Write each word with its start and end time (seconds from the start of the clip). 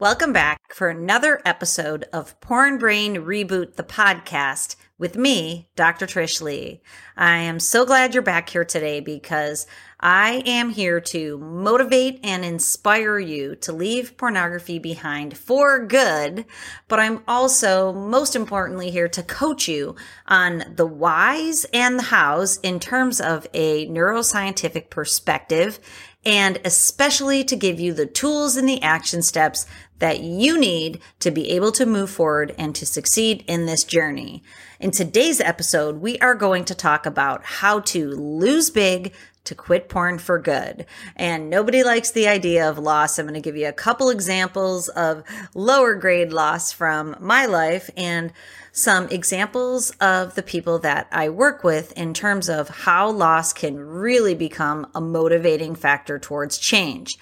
Welcome 0.00 0.32
back 0.32 0.72
for 0.72 0.90
another 0.90 1.40
episode 1.44 2.04
of 2.12 2.40
Porn 2.40 2.78
Brain 2.78 3.16
Reboot 3.16 3.74
the 3.74 3.82
podcast 3.82 4.76
with 4.96 5.16
me, 5.16 5.68
Dr. 5.74 6.06
Trish 6.06 6.40
Leigh. 6.40 6.80
I 7.16 7.38
am 7.38 7.58
so 7.58 7.84
glad 7.84 8.14
you're 8.14 8.22
back 8.22 8.48
here 8.48 8.64
today 8.64 9.00
because 9.00 9.66
I 9.98 10.44
am 10.46 10.70
here 10.70 11.00
to 11.00 11.38
motivate 11.38 12.20
and 12.22 12.44
inspire 12.44 13.18
you 13.18 13.56
to 13.56 13.72
leave 13.72 14.16
pornography 14.16 14.78
behind 14.78 15.36
for 15.36 15.84
good, 15.84 16.44
but 16.86 17.00
I'm 17.00 17.24
also 17.26 17.92
most 17.92 18.36
importantly 18.36 18.90
here 18.90 19.08
to 19.08 19.22
coach 19.24 19.66
you 19.66 19.96
on 20.26 20.74
the 20.76 20.86
whys 20.86 21.66
and 21.72 21.98
the 21.98 22.04
hows 22.04 22.58
in 22.62 22.78
terms 22.78 23.20
of 23.20 23.48
a 23.52 23.88
neuroscientific 23.88 24.90
perspective 24.90 25.80
and 26.24 26.58
especially 26.64 27.44
to 27.44 27.56
give 27.56 27.78
you 27.78 27.92
the 27.92 28.06
tools 28.06 28.56
and 28.56 28.68
the 28.68 28.82
action 28.82 29.22
steps 29.22 29.66
that 29.98 30.20
you 30.20 30.58
need 30.58 31.00
to 31.20 31.30
be 31.30 31.50
able 31.50 31.72
to 31.72 31.86
move 31.86 32.10
forward 32.10 32.54
and 32.58 32.74
to 32.74 32.86
succeed 32.86 33.44
in 33.46 33.66
this 33.66 33.84
journey. 33.84 34.42
In 34.78 34.90
today's 34.90 35.40
episode, 35.40 36.00
we 36.00 36.18
are 36.18 36.34
going 36.34 36.64
to 36.66 36.74
talk 36.74 37.06
about 37.06 37.44
how 37.44 37.80
to 37.80 38.10
lose 38.10 38.70
big 38.70 39.12
to 39.48 39.54
quit 39.54 39.88
porn 39.88 40.18
for 40.18 40.38
good. 40.38 40.84
And 41.16 41.48
nobody 41.48 41.82
likes 41.82 42.10
the 42.10 42.28
idea 42.28 42.68
of 42.68 42.78
loss. 42.78 43.18
I'm 43.18 43.24
going 43.24 43.34
to 43.34 43.40
give 43.40 43.56
you 43.56 43.66
a 43.66 43.72
couple 43.72 44.10
examples 44.10 44.88
of 44.88 45.24
lower 45.54 45.94
grade 45.94 46.32
loss 46.32 46.70
from 46.70 47.16
my 47.18 47.46
life 47.46 47.88
and 47.96 48.30
some 48.72 49.08
examples 49.08 49.90
of 50.00 50.34
the 50.34 50.42
people 50.42 50.78
that 50.80 51.08
I 51.10 51.30
work 51.30 51.64
with 51.64 51.92
in 51.92 52.12
terms 52.12 52.50
of 52.50 52.68
how 52.68 53.10
loss 53.10 53.54
can 53.54 53.78
really 53.78 54.34
become 54.34 54.86
a 54.94 55.00
motivating 55.00 55.74
factor 55.74 56.18
towards 56.18 56.58
change. 56.58 57.18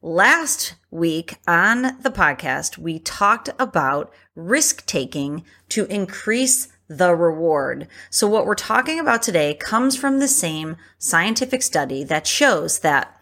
Last 0.00 0.74
week 0.90 1.36
on 1.46 1.82
the 2.00 2.10
podcast, 2.10 2.78
we 2.78 2.98
talked 2.98 3.50
about 3.58 4.12
risk 4.34 4.86
taking 4.86 5.44
to 5.68 5.84
increase 5.86 6.68
the 6.88 7.14
reward. 7.14 7.86
So 8.10 8.26
what 8.26 8.46
we're 8.46 8.54
talking 8.54 8.98
about 8.98 9.22
today 9.22 9.54
comes 9.54 9.96
from 9.96 10.18
the 10.18 10.28
same 10.28 10.76
scientific 10.98 11.62
study 11.62 12.02
that 12.04 12.26
shows 12.26 12.80
that 12.80 13.20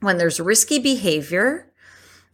when 0.00 0.18
there's 0.18 0.40
risky 0.40 0.78
behavior 0.78 1.72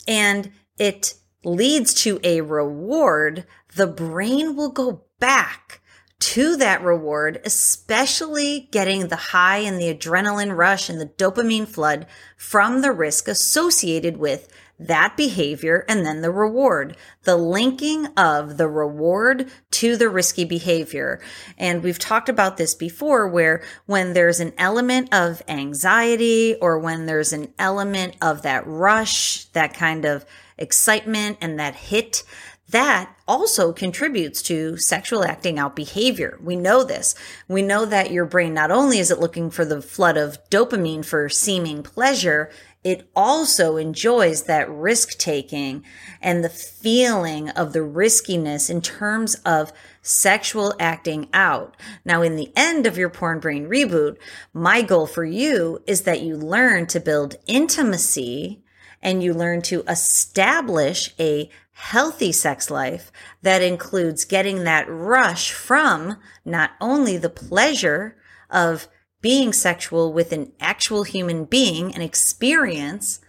and 0.07 0.51
it 0.79 1.15
leads 1.45 1.95
to 1.95 2.19
a 2.25 2.41
reward, 2.41 3.47
the 3.77 3.87
brain 3.87 4.57
will 4.57 4.71
go 4.71 5.05
back 5.21 5.81
to 6.21 6.57
that 6.57 6.83
reward, 6.83 7.41
especially 7.45 8.69
getting 8.73 9.07
the 9.07 9.17
high 9.17 9.59
and 9.59 9.79
the 9.79 9.95
adrenaline 9.95 10.57
rush 10.57 10.89
and 10.89 11.01
the 11.01 11.07
dopamine 11.07 11.69
flood 11.69 12.07
from 12.37 12.81
the 12.81 12.91
risk 12.91 13.29
associated 13.29 14.17
with 14.17 14.49
that 14.79 15.17
behavior 15.17 15.85
and 15.89 16.07
then 16.07 16.23
the 16.23 16.31
reward, 16.31 16.97
the 17.25 17.37
linking 17.37 18.07
of 18.17 18.57
the 18.57 18.69
reward 18.69 19.51
to 19.73 19.97
the 19.97 20.09
risky 20.09 20.45
behavior. 20.45 21.21
And 21.57 21.83
we've 21.83 21.99
talked 21.99 22.29
about 22.29 22.57
this 22.57 22.75
before 22.75 23.27
where 23.29 23.63
when 23.87 24.13
there's 24.13 24.41
an 24.41 24.53
element 24.57 25.13
of 25.13 25.43
anxiety 25.49 26.55
or 26.61 26.79
when 26.79 27.07
there's 27.07 27.33
an 27.33 27.53
element 27.59 28.17
of 28.23 28.43
that 28.43 28.67
rush, 28.67 29.47
that 29.47 29.75
kind 29.75 30.05
of 30.05 30.25
excitement 30.57 31.39
and 31.41 31.59
that 31.59 31.75
hit, 31.75 32.23
that 32.71 33.11
also 33.27 33.73
contributes 33.73 34.43
to 34.43 34.77
sexual 34.77 35.25
acting 35.25 35.59
out 35.59 35.75
behavior. 35.75 36.39
We 36.43 36.55
know 36.55 36.85
this. 36.85 37.15
We 37.49 37.63
know 37.63 37.87
that 37.87 38.11
your 38.11 38.27
brain 38.27 38.53
not 38.53 38.71
only 38.71 38.99
is 38.99 39.11
it 39.11 39.21
looking 39.21 39.51
for 39.51 39.65
the 39.65 39.81
flood 39.81 40.19
of 40.19 40.39
dopamine 40.51 41.05
for 41.05 41.31
seeming 41.31 41.83
pleasure, 41.83 42.51
it 42.85 43.11
also 43.15 43.77
enjoys 43.77 44.45
that 44.45 44.71
risk 44.71 45.19
taking 45.19 45.85
and 46.21 46.45
the 46.45 46.49
feeling 46.49 47.49
of 47.51 47.73
the 47.73 47.83
riskiness 47.83 48.71
in 48.71 48.81
terms 48.81 49.35
of 49.45 49.73
sexual 50.01 50.75
acting 50.79 51.29
out. 51.33 51.77
Now, 52.05 52.23
in 52.23 52.37
the 52.37 52.53
end 52.57 52.87
of 52.87 52.97
your 52.97 53.11
porn 53.11 53.41
brain 53.41 53.69
reboot, 53.69 54.17
my 54.53 54.83
goal 54.83 55.07
for 55.07 55.25
you 55.25 55.83
is 55.87 56.03
that 56.03 56.23
you 56.23 56.37
learn 56.37 56.87
to 56.89 57.01
build 57.01 57.37
intimacy 57.47 58.63
and 59.03 59.23
you 59.23 59.35
learn 59.35 59.63
to 59.63 59.83
establish 59.89 61.15
a 61.19 61.51
healthy 61.73 62.33
sex 62.33 62.71
life 62.71 63.13
that 63.43 63.63
includes 63.63 64.25
getting 64.25 64.65
that 64.65 64.87
rush 64.89 65.53
from 65.53 66.17
not 66.45 66.73
only 66.81 67.17
the 67.17 67.31
pleasure 67.31 68.17
of 68.51 68.89
being 69.21 69.53
sexual 69.53 70.13
with 70.13 70.33
an 70.33 70.53
actual 70.61 71.03
human 71.03 71.45
being, 71.45 71.95
an 71.95 72.03
experience, 72.03 73.21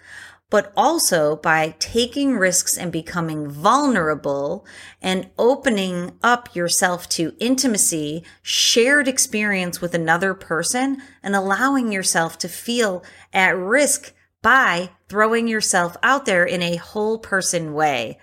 but 0.50 0.73
also 0.75 1.35
by 1.35 1.75
taking 1.77 2.35
risks 2.35 2.77
and 2.77 2.91
becoming 2.91 3.50
vulnerable 3.50 4.66
and 5.01 5.29
opening 5.38 6.11
up 6.23 6.55
yourself 6.55 7.07
to 7.07 7.35
intimacy, 7.39 8.23
shared 8.41 9.07
experience 9.07 9.79
with 9.79 9.94
another 9.94 10.33
person, 10.33 11.01
and 11.22 11.35
allowing 11.35 11.91
yourself 11.91 12.38
to 12.38 12.50
feel 12.50 13.03
at 13.31 13.56
risk 13.56 14.13
by 14.41 14.89
throwing 15.07 15.47
yourself 15.47 15.95
out 16.01 16.25
there 16.25 16.45
in 16.45 16.63
a 16.63 16.77
whole 16.77 17.19
person 17.19 17.73
way. 17.73 18.17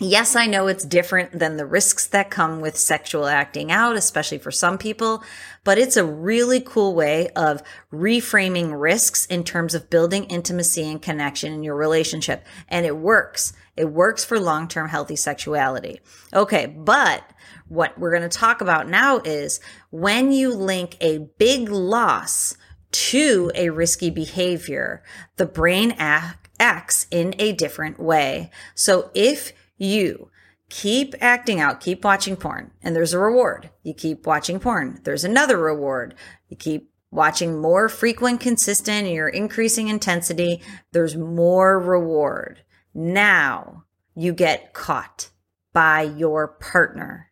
Yes, 0.00 0.34
I 0.34 0.46
know 0.46 0.66
it's 0.66 0.84
different 0.84 1.38
than 1.38 1.56
the 1.56 1.64
risks 1.64 2.08
that 2.08 2.28
come 2.28 2.60
with 2.60 2.76
sexual 2.76 3.26
acting 3.26 3.70
out, 3.70 3.94
especially 3.94 4.38
for 4.38 4.50
some 4.50 4.76
people, 4.76 5.22
but 5.62 5.78
it's 5.78 5.96
a 5.96 6.04
really 6.04 6.60
cool 6.60 6.96
way 6.96 7.28
of 7.36 7.62
reframing 7.92 8.72
risks 8.76 9.24
in 9.26 9.44
terms 9.44 9.72
of 9.72 9.90
building 9.90 10.24
intimacy 10.24 10.90
and 10.90 11.00
connection 11.00 11.52
in 11.52 11.62
your 11.62 11.76
relationship. 11.76 12.44
And 12.68 12.84
it 12.84 12.96
works. 12.96 13.52
It 13.76 13.84
works 13.84 14.24
for 14.24 14.40
long-term 14.40 14.88
healthy 14.88 15.14
sexuality. 15.14 16.00
Okay. 16.32 16.66
But 16.66 17.22
what 17.68 17.96
we're 17.96 18.10
going 18.10 18.28
to 18.28 18.38
talk 18.38 18.60
about 18.60 18.88
now 18.88 19.18
is 19.18 19.60
when 19.90 20.32
you 20.32 20.52
link 20.52 20.96
a 21.00 21.28
big 21.38 21.68
loss 21.68 22.56
to 22.90 23.52
a 23.54 23.70
risky 23.70 24.10
behavior, 24.10 25.04
the 25.36 25.46
brain 25.46 25.94
acts 25.96 27.06
in 27.12 27.36
a 27.38 27.52
different 27.52 28.00
way. 28.00 28.50
So 28.74 29.12
if 29.14 29.52
you 29.84 30.30
keep 30.68 31.14
acting 31.20 31.60
out, 31.60 31.80
keep 31.80 32.04
watching 32.04 32.36
porn, 32.36 32.72
and 32.82 32.96
there's 32.96 33.12
a 33.12 33.18
reward. 33.18 33.70
You 33.82 33.94
keep 33.94 34.26
watching 34.26 34.58
porn, 34.58 35.00
there's 35.04 35.24
another 35.24 35.58
reward. 35.58 36.14
You 36.48 36.56
keep 36.56 36.90
watching 37.10 37.60
more 37.60 37.88
frequent, 37.88 38.40
consistent, 38.40 39.06
and 39.06 39.14
you're 39.14 39.28
increasing 39.28 39.88
intensity, 39.88 40.60
there's 40.92 41.16
more 41.16 41.78
reward. 41.78 42.62
Now 42.92 43.84
you 44.14 44.32
get 44.32 44.74
caught 44.74 45.30
by 45.72 46.02
your 46.02 46.48
partner. 46.48 47.30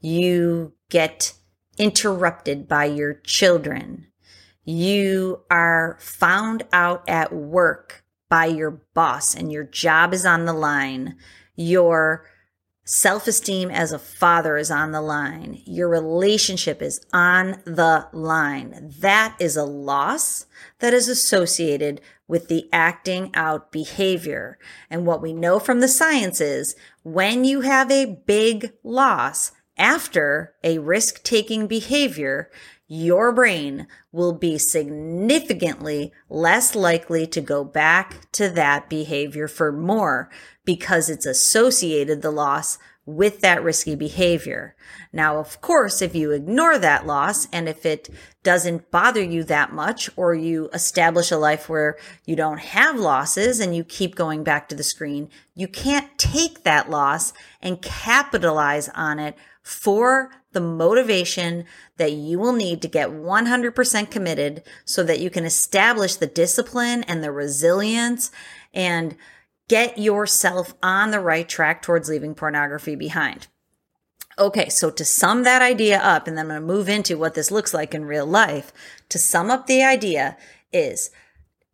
You 0.00 0.74
get 0.90 1.32
interrupted 1.78 2.68
by 2.68 2.86
your 2.86 3.14
children. 3.14 4.06
You 4.64 5.42
are 5.50 5.96
found 6.00 6.64
out 6.72 7.04
at 7.08 7.32
work 7.32 8.04
by 8.28 8.46
your 8.46 8.82
boss 8.94 9.34
and 9.34 9.52
your 9.52 9.64
job 9.64 10.12
is 10.12 10.24
on 10.24 10.44
the 10.44 10.52
line 10.52 11.16
your 11.56 12.26
self 12.84 13.26
esteem 13.26 13.70
as 13.70 13.90
a 13.90 13.98
father 13.98 14.56
is 14.56 14.70
on 14.70 14.92
the 14.92 15.00
line. 15.00 15.60
Your 15.64 15.88
relationship 15.88 16.80
is 16.80 17.04
on 17.12 17.62
the 17.64 18.08
line. 18.12 18.92
That 19.00 19.34
is 19.40 19.56
a 19.56 19.64
loss 19.64 20.46
that 20.78 20.94
is 20.94 21.08
associated 21.08 22.00
with 22.28 22.48
the 22.48 22.68
acting 22.72 23.30
out 23.34 23.72
behavior. 23.72 24.58
And 24.88 25.06
what 25.06 25.22
we 25.22 25.32
know 25.32 25.58
from 25.58 25.80
the 25.80 25.88
science 25.88 26.40
is 26.40 26.76
when 27.02 27.44
you 27.44 27.62
have 27.62 27.90
a 27.90 28.22
big 28.26 28.72
loss 28.84 29.52
after 29.78 30.54
a 30.62 30.78
risk 30.78 31.22
taking 31.22 31.66
behavior, 31.66 32.50
your 32.88 33.32
brain 33.32 33.86
will 34.12 34.32
be 34.32 34.58
significantly 34.58 36.12
less 36.28 36.74
likely 36.74 37.26
to 37.26 37.40
go 37.40 37.64
back 37.64 38.30
to 38.32 38.48
that 38.50 38.88
behavior 38.88 39.48
for 39.48 39.72
more 39.72 40.30
because 40.64 41.10
it's 41.10 41.26
associated 41.26 42.22
the 42.22 42.30
loss 42.30 42.78
with 43.06 43.40
that 43.40 43.62
risky 43.62 43.94
behavior. 43.94 44.74
Now, 45.12 45.38
of 45.38 45.60
course, 45.60 46.02
if 46.02 46.14
you 46.14 46.32
ignore 46.32 46.76
that 46.76 47.06
loss 47.06 47.46
and 47.52 47.68
if 47.68 47.86
it 47.86 48.08
doesn't 48.42 48.90
bother 48.90 49.22
you 49.22 49.44
that 49.44 49.72
much, 49.72 50.10
or 50.16 50.34
you 50.34 50.68
establish 50.74 51.30
a 51.30 51.36
life 51.36 51.68
where 51.68 51.96
you 52.24 52.34
don't 52.34 52.58
have 52.58 52.98
losses 52.98 53.60
and 53.60 53.74
you 53.74 53.84
keep 53.84 54.16
going 54.16 54.42
back 54.42 54.68
to 54.68 54.74
the 54.74 54.82
screen, 54.82 55.28
you 55.54 55.68
can't 55.68 56.18
take 56.18 56.64
that 56.64 56.90
loss 56.90 57.32
and 57.62 57.80
capitalize 57.80 58.88
on 58.90 59.20
it 59.20 59.36
for 59.62 60.30
the 60.56 60.60
motivation 60.62 61.66
that 61.98 62.12
you 62.12 62.38
will 62.38 62.54
need 62.54 62.80
to 62.80 62.88
get 62.88 63.10
100% 63.10 64.10
committed 64.10 64.62
so 64.86 65.02
that 65.02 65.20
you 65.20 65.28
can 65.28 65.44
establish 65.44 66.14
the 66.14 66.26
discipline 66.26 67.02
and 67.02 67.22
the 67.22 67.30
resilience 67.30 68.30
and 68.72 69.16
get 69.68 69.98
yourself 69.98 70.72
on 70.82 71.10
the 71.10 71.20
right 71.20 71.46
track 71.46 71.82
towards 71.82 72.08
leaving 72.08 72.34
pornography 72.34 72.96
behind. 72.96 73.48
Okay, 74.38 74.70
so 74.70 74.88
to 74.88 75.04
sum 75.04 75.42
that 75.42 75.60
idea 75.60 75.98
up, 75.98 76.26
and 76.26 76.38
then 76.38 76.50
I'm 76.50 76.60
going 76.60 76.60
to 76.62 76.66
move 76.66 76.88
into 76.88 77.18
what 77.18 77.34
this 77.34 77.50
looks 77.50 77.74
like 77.74 77.94
in 77.94 78.06
real 78.06 78.26
life. 78.26 78.72
To 79.10 79.18
sum 79.18 79.50
up 79.50 79.66
the 79.66 79.82
idea 79.82 80.38
is 80.72 81.10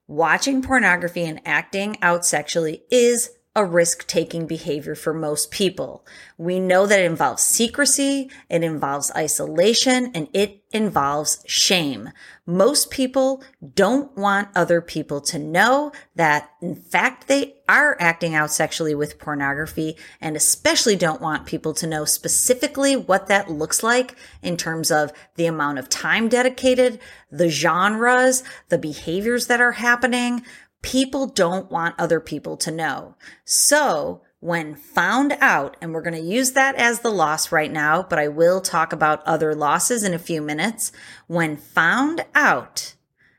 watching 0.08 0.60
pornography 0.60 1.24
and 1.24 1.40
acting 1.44 1.96
out 2.02 2.26
sexually 2.26 2.82
is 2.90 3.30
a 3.54 3.64
risk 3.64 4.06
taking 4.06 4.46
behavior 4.46 4.94
for 4.94 5.12
most 5.12 5.50
people. 5.50 6.06
We 6.38 6.58
know 6.58 6.86
that 6.86 7.00
it 7.00 7.04
involves 7.04 7.42
secrecy, 7.42 8.30
it 8.48 8.64
involves 8.64 9.12
isolation, 9.14 10.10
and 10.14 10.28
it 10.32 10.62
involves 10.72 11.44
shame. 11.46 12.10
Most 12.46 12.90
people 12.90 13.42
don't 13.74 14.16
want 14.16 14.48
other 14.54 14.80
people 14.80 15.20
to 15.20 15.38
know 15.38 15.92
that, 16.16 16.50
in 16.62 16.74
fact, 16.74 17.28
they 17.28 17.56
are 17.68 17.96
acting 18.00 18.34
out 18.34 18.50
sexually 18.50 18.94
with 18.94 19.18
pornography, 19.18 19.96
and 20.20 20.34
especially 20.34 20.96
don't 20.96 21.20
want 21.20 21.46
people 21.46 21.74
to 21.74 21.86
know 21.86 22.04
specifically 22.06 22.96
what 22.96 23.26
that 23.26 23.50
looks 23.50 23.82
like 23.82 24.16
in 24.42 24.56
terms 24.56 24.90
of 24.90 25.12
the 25.36 25.46
amount 25.46 25.78
of 25.78 25.88
time 25.90 26.28
dedicated, 26.28 26.98
the 27.30 27.50
genres, 27.50 28.42
the 28.70 28.78
behaviors 28.78 29.46
that 29.46 29.60
are 29.60 29.72
happening 29.72 30.42
people 30.82 31.26
don't 31.26 31.70
want 31.70 31.94
other 31.98 32.20
people 32.20 32.56
to 32.58 32.70
know. 32.70 33.16
So 33.44 34.22
when 34.40 34.74
found 34.74 35.36
out, 35.40 35.76
and 35.80 35.94
we're 35.94 36.02
going 36.02 36.20
to 36.20 36.20
use 36.20 36.52
that 36.52 36.74
as 36.74 37.00
the 37.00 37.10
loss 37.10 37.52
right 37.52 37.70
now, 37.70 38.02
but 38.02 38.18
I 38.18 38.26
will 38.26 38.60
talk 38.60 38.92
about 38.92 39.24
other 39.24 39.54
losses 39.54 40.02
in 40.02 40.12
a 40.12 40.18
few 40.18 40.42
minutes. 40.42 40.90
When 41.28 41.56
found 41.56 42.24
out, 42.34 42.94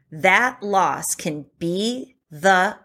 that 0.09 0.63
loss 0.63 1.13
can 1.13 1.47
be 1.59 2.15
the 2.31 2.77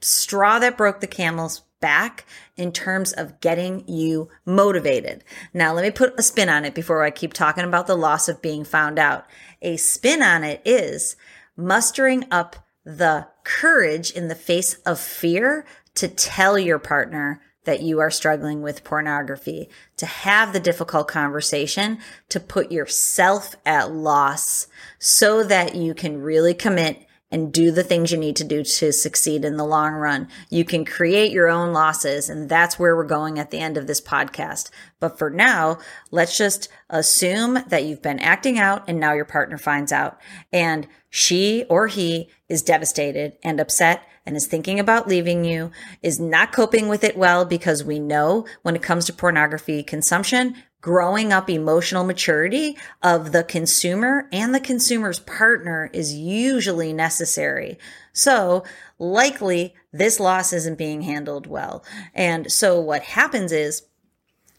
straw 0.00 0.58
that 0.58 0.76
broke 0.76 1.00
the 1.00 1.06
camel's 1.06 1.62
back 1.80 2.26
in 2.56 2.72
terms 2.72 3.12
of 3.12 3.40
getting 3.40 3.88
you 3.88 4.28
motivated. 4.44 5.24
Now, 5.54 5.72
let 5.72 5.82
me 5.82 5.90
put 5.90 6.18
a 6.18 6.22
spin 6.22 6.50
on 6.50 6.66
it 6.66 6.74
before 6.74 7.02
I 7.02 7.10
keep 7.10 7.32
talking 7.32 7.64
about 7.64 7.86
the 7.86 7.96
loss 7.96 8.28
of 8.28 8.42
being 8.42 8.64
found 8.64 8.98
out. 8.98 9.24
A 9.62 9.78
spin 9.78 10.22
on 10.22 10.44
it 10.44 10.60
is 10.66 11.16
mustering 11.56 12.26
up 12.30 12.56
the 12.84 13.28
courage 13.44 14.10
in 14.10 14.28
the 14.28 14.34
face 14.34 14.74
of 14.86 14.98
fear 14.98 15.66
to 15.94 16.08
tell 16.08 16.58
your 16.58 16.78
partner 16.78 17.42
that 17.64 17.82
you 17.82 18.00
are 18.00 18.10
struggling 18.10 18.62
with 18.62 18.84
pornography, 18.84 19.68
to 19.96 20.06
have 20.06 20.52
the 20.52 20.60
difficult 20.60 21.08
conversation, 21.08 21.98
to 22.28 22.40
put 22.40 22.72
yourself 22.72 23.54
at 23.66 23.92
loss 23.92 24.66
so 24.98 25.44
that 25.44 25.74
you 25.74 25.92
can 25.92 26.22
really 26.22 26.54
commit 26.54 27.06
and 27.30 27.52
do 27.52 27.70
the 27.70 27.84
things 27.84 28.10
you 28.10 28.18
need 28.18 28.34
to 28.36 28.44
do 28.44 28.64
to 28.64 28.92
succeed 28.92 29.44
in 29.44 29.56
the 29.56 29.64
long 29.64 29.92
run. 29.92 30.26
You 30.48 30.64
can 30.64 30.84
create 30.84 31.30
your 31.30 31.48
own 31.48 31.72
losses, 31.72 32.28
and 32.28 32.48
that's 32.48 32.78
where 32.78 32.96
we're 32.96 33.04
going 33.04 33.38
at 33.38 33.50
the 33.50 33.60
end 33.60 33.76
of 33.76 33.86
this 33.86 34.00
podcast. 34.00 34.70
But 34.98 35.16
for 35.16 35.30
now, 35.30 35.78
let's 36.10 36.36
just 36.36 36.68
assume 36.88 37.58
that 37.68 37.84
you've 37.84 38.02
been 38.02 38.18
acting 38.18 38.58
out 38.58 38.84
and 38.88 38.98
now 38.98 39.12
your 39.12 39.24
partner 39.24 39.58
finds 39.58 39.92
out. 39.92 40.18
And 40.52 40.88
she 41.10 41.64
or 41.68 41.88
he 41.88 42.28
is 42.48 42.62
devastated 42.62 43.36
and 43.42 43.60
upset 43.60 44.02
and 44.24 44.36
is 44.36 44.46
thinking 44.46 44.78
about 44.78 45.08
leaving 45.08 45.44
you, 45.44 45.72
is 46.02 46.20
not 46.20 46.52
coping 46.52 46.88
with 46.88 47.02
it 47.02 47.16
well 47.16 47.44
because 47.44 47.82
we 47.82 47.98
know 47.98 48.46
when 48.62 48.76
it 48.76 48.82
comes 48.82 49.06
to 49.06 49.12
pornography 49.12 49.82
consumption, 49.82 50.54
growing 50.80 51.32
up 51.32 51.50
emotional 51.50 52.04
maturity 52.04 52.76
of 53.02 53.32
the 53.32 53.42
consumer 53.42 54.28
and 54.32 54.54
the 54.54 54.60
consumer's 54.60 55.18
partner 55.20 55.90
is 55.92 56.14
usually 56.14 56.92
necessary. 56.92 57.78
So 58.12 58.64
likely 58.98 59.74
this 59.92 60.20
loss 60.20 60.52
isn't 60.52 60.78
being 60.78 61.02
handled 61.02 61.46
well. 61.46 61.84
And 62.14 62.50
so 62.50 62.80
what 62.80 63.02
happens 63.02 63.52
is 63.52 63.82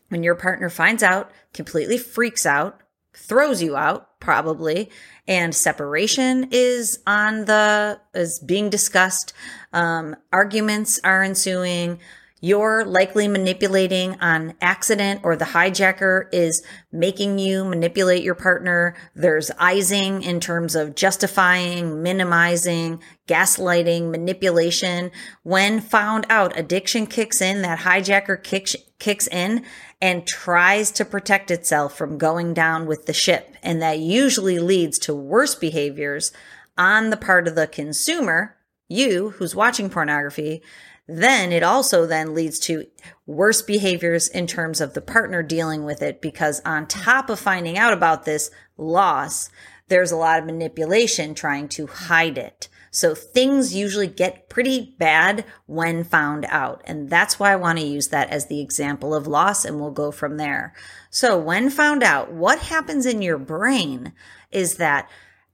when 0.09 0.23
your 0.23 0.35
partner 0.35 0.69
finds 0.69 1.01
out, 1.01 1.31
completely 1.53 1.97
freaks 1.97 2.45
out, 2.45 2.81
throws 3.13 3.63
you 3.63 3.75
out, 3.75 4.19
probably, 4.19 4.89
and 5.31 5.55
separation 5.55 6.49
is 6.51 6.99
on 7.07 7.45
the 7.45 8.01
is 8.13 8.37
being 8.39 8.69
discussed. 8.69 9.31
Um, 9.71 10.17
arguments 10.33 10.99
are 11.05 11.23
ensuing. 11.23 12.01
You're 12.41 12.83
likely 12.83 13.29
manipulating 13.29 14.19
on 14.19 14.55
accident, 14.59 15.21
or 15.23 15.37
the 15.37 15.45
hijacker 15.45 16.25
is 16.33 16.65
making 16.91 17.39
you 17.39 17.63
manipulate 17.63 18.23
your 18.23 18.35
partner. 18.35 18.93
There's 19.15 19.51
izing 19.51 20.21
in 20.21 20.41
terms 20.41 20.75
of 20.75 20.95
justifying, 20.95 22.03
minimizing, 22.03 22.99
gaslighting, 23.27 24.11
manipulation. 24.11 25.11
When 25.43 25.79
found 25.79 26.25
out, 26.29 26.57
addiction 26.59 27.07
kicks 27.07 27.39
in, 27.41 27.61
that 27.61 27.79
hijacker 27.79 28.43
kicks, 28.43 28.75
kicks 28.99 29.27
in 29.27 29.63
and 30.01 30.25
tries 30.25 30.91
to 30.91 31.05
protect 31.05 31.51
itself 31.51 31.95
from 31.95 32.17
going 32.17 32.53
down 32.53 32.87
with 32.87 33.05
the 33.05 33.13
ship. 33.13 33.55
And 33.61 33.81
that 33.81 33.99
usually 33.99 34.59
leads 34.59 34.97
to 34.99 35.13
worse 35.13 35.53
behaviors 35.53 36.31
on 36.77 37.11
the 37.11 37.17
part 37.17 37.47
of 37.47 37.55
the 37.55 37.67
consumer, 37.67 38.57
you 38.87 39.31
who's 39.31 39.55
watching 39.55 39.89
pornography, 39.89 40.63
then 41.07 41.51
it 41.51 41.63
also 41.63 42.05
then 42.05 42.33
leads 42.33 42.57
to 42.59 42.85
worse 43.25 43.61
behaviors 43.61 44.27
in 44.27 44.47
terms 44.47 44.79
of 44.79 44.93
the 44.93 45.01
partner 45.01 45.43
dealing 45.43 45.83
with 45.83 46.01
it 46.01 46.21
because 46.21 46.61
on 46.65 46.87
top 46.87 47.29
of 47.29 47.39
finding 47.39 47.77
out 47.77 47.93
about 47.93 48.23
this 48.23 48.49
loss 48.77 49.49
there's 49.87 50.11
a 50.11 50.15
lot 50.15 50.39
of 50.39 50.45
manipulation 50.45 51.35
trying 51.35 51.67
to 51.67 51.85
hide 51.85 52.37
it 52.37 52.69
so 52.91 53.15
things 53.15 53.73
usually 53.73 54.07
get 54.07 54.49
pretty 54.49 54.93
bad 54.99 55.45
when 55.65 56.03
found 56.03 56.45
out 56.49 56.81
and 56.85 57.09
that's 57.09 57.39
why 57.39 57.51
i 57.51 57.55
want 57.55 57.79
to 57.79 57.85
use 57.85 58.09
that 58.09 58.29
as 58.29 58.47
the 58.47 58.61
example 58.61 59.15
of 59.15 59.27
loss 59.27 59.65
and 59.65 59.79
we'll 59.79 59.91
go 59.91 60.11
from 60.11 60.37
there 60.37 60.73
so 61.09 61.37
when 61.37 61.69
found 61.69 62.03
out 62.03 62.31
what 62.31 62.59
happens 62.59 63.05
in 63.05 63.21
your 63.21 63.37
brain 63.37 64.13
is 64.51 64.75
that 64.75 65.09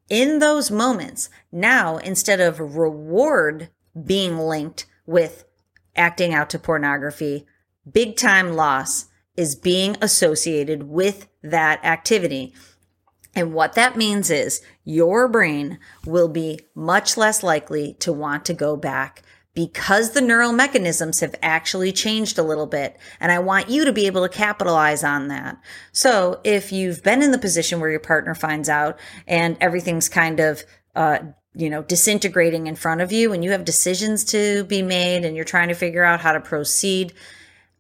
in 0.10 0.40
those 0.40 0.72
moments 0.72 1.30
now 1.52 1.98
instead 1.98 2.40
of 2.40 2.76
reward 2.76 3.70
being 4.06 4.38
linked 4.38 4.86
with 5.06 5.46
acting 5.98 6.34
out 6.34 6.50
to 6.52 6.60
pornography, 6.60 7.46
big 7.92 8.16
time 8.16 8.54
loss 8.54 9.06
is 9.36 9.56
being 9.56 9.98
associated 10.02 10.84
with 10.84 11.28
that 11.42 11.84
activity. 11.84 12.54
And 13.38 13.54
what 13.54 13.74
that 13.74 13.96
means 13.96 14.32
is 14.32 14.64
your 14.84 15.28
brain 15.28 15.78
will 16.06 16.28
be 16.28 16.60
much 16.74 17.16
less 17.16 17.44
likely 17.44 17.94
to 18.00 18.12
want 18.12 18.46
to 18.46 18.54
go 18.54 18.76
back 18.76 19.22
because 19.54 20.12
the 20.12 20.22
neural 20.22 20.52
mechanisms 20.52 21.20
have 21.20 21.36
actually 21.44 21.92
changed 21.92 22.40
a 22.40 22.44
little 22.44 22.66
bit. 22.66 22.98
And 23.20 23.32
I 23.32 23.38
want 23.38 23.70
you 23.70 23.86
to 23.86 23.94
be 23.94 24.08
able 24.08 24.28
to 24.28 24.30
capitalize 24.30 25.04
on 25.04 25.28
that. 25.28 25.60
So 25.92 26.42
if 26.44 26.72
you've 26.72 27.04
been 27.04 27.22
in 27.22 27.32
the 27.32 27.38
position 27.38 27.80
where 27.80 27.92
your 27.92 28.00
partner 28.00 28.34
finds 28.34 28.70
out 28.70 29.00
and 29.28 29.56
everything's 29.62 30.10
kind 30.10 30.40
of 30.40 30.64
uh, 30.96 31.20
you 31.54 31.70
know, 31.70 31.84
disintegrating 31.84 32.66
in 32.66 32.76
front 32.76 33.02
of 33.02 33.12
you 33.12 33.34
and 33.34 33.44
you 33.44 33.52
have 33.52 33.66
decisions 33.66 34.24
to 34.24 34.64
be 34.64 34.82
made 34.82 35.26
and 35.26 35.36
you're 35.36 35.46
trying 35.46 35.68
to 35.68 35.76
figure 35.76 36.04
out 36.04 36.22
how 36.22 36.32
to 36.32 36.40
proceed, 36.40 37.14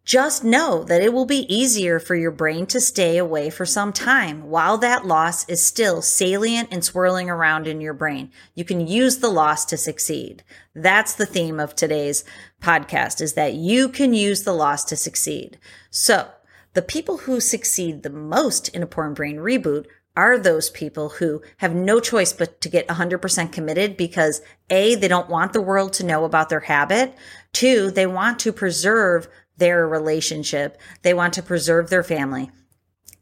just 0.08 0.42
know 0.42 0.86
that 0.86 1.02
it 1.02 1.12
will 1.12 1.26
be 1.26 1.54
easier 1.54 2.00
for 2.00 2.16
your 2.16 2.32
brain 2.32 2.66
to 2.66 2.80
stay 2.80 3.18
away 3.18 3.50
for 3.50 3.66
some 3.66 3.92
time 3.92 4.50
while 4.50 4.78
that 4.78 5.06
loss 5.06 5.48
is 5.50 5.62
still 5.62 6.02
salient 6.02 6.70
and 6.72 6.82
swirling 6.82 7.30
around 7.30 7.68
in 7.68 7.82
your 7.82 7.94
brain. 7.94 8.32
You 8.56 8.64
can 8.64 8.88
use 8.88 9.18
the 9.18 9.30
loss 9.30 9.66
to 9.66 9.76
succeed. 9.76 10.46
That's 10.74 11.14
the 11.14 11.26
theme 11.26 11.60
of 11.60 11.76
today's 11.76 12.24
podcast 12.64 13.20
is 13.20 13.34
that 13.34 13.56
you 13.56 13.90
can 13.90 14.14
use 14.14 14.44
the 14.44 14.54
loss 14.54 14.86
to 14.86 14.96
succeed. 14.96 15.60
So 15.90 16.30
the 16.74 16.82
people 16.82 17.18
who 17.18 17.42
succeed 17.42 18.04
the 18.04 18.10
most 18.10 18.70
in 18.70 18.82
a 18.82 18.88
porn 18.88 19.14
brain 19.14 19.36
reboot 19.36 19.88
are 20.16 20.40
those 20.40 20.70
people 20.70 21.10
who 21.10 21.42
have 21.58 21.76
no 21.76 22.00
choice 22.00 22.32
but 22.32 22.62
to 22.62 22.70
get 22.70 22.88
100% 22.88 23.52
committed 23.52 23.98
because 23.98 24.42
A, 24.70 24.96
they 24.96 25.10
don't 25.10 25.30
want 25.30 25.52
the 25.52 25.62
world 25.62 25.92
to 25.94 26.06
know 26.06 26.24
about 26.24 26.48
their 26.48 26.62
habit. 26.62 27.14
Two, 27.52 27.92
they 27.92 28.08
want 28.08 28.40
to 28.40 28.54
preserve 28.54 29.28
their 29.58 29.88
relationship. 29.88 30.78
They 31.02 31.14
want 31.14 31.34
to 31.34 31.44
preserve 31.44 31.90
their 31.90 32.04
family. 32.04 32.52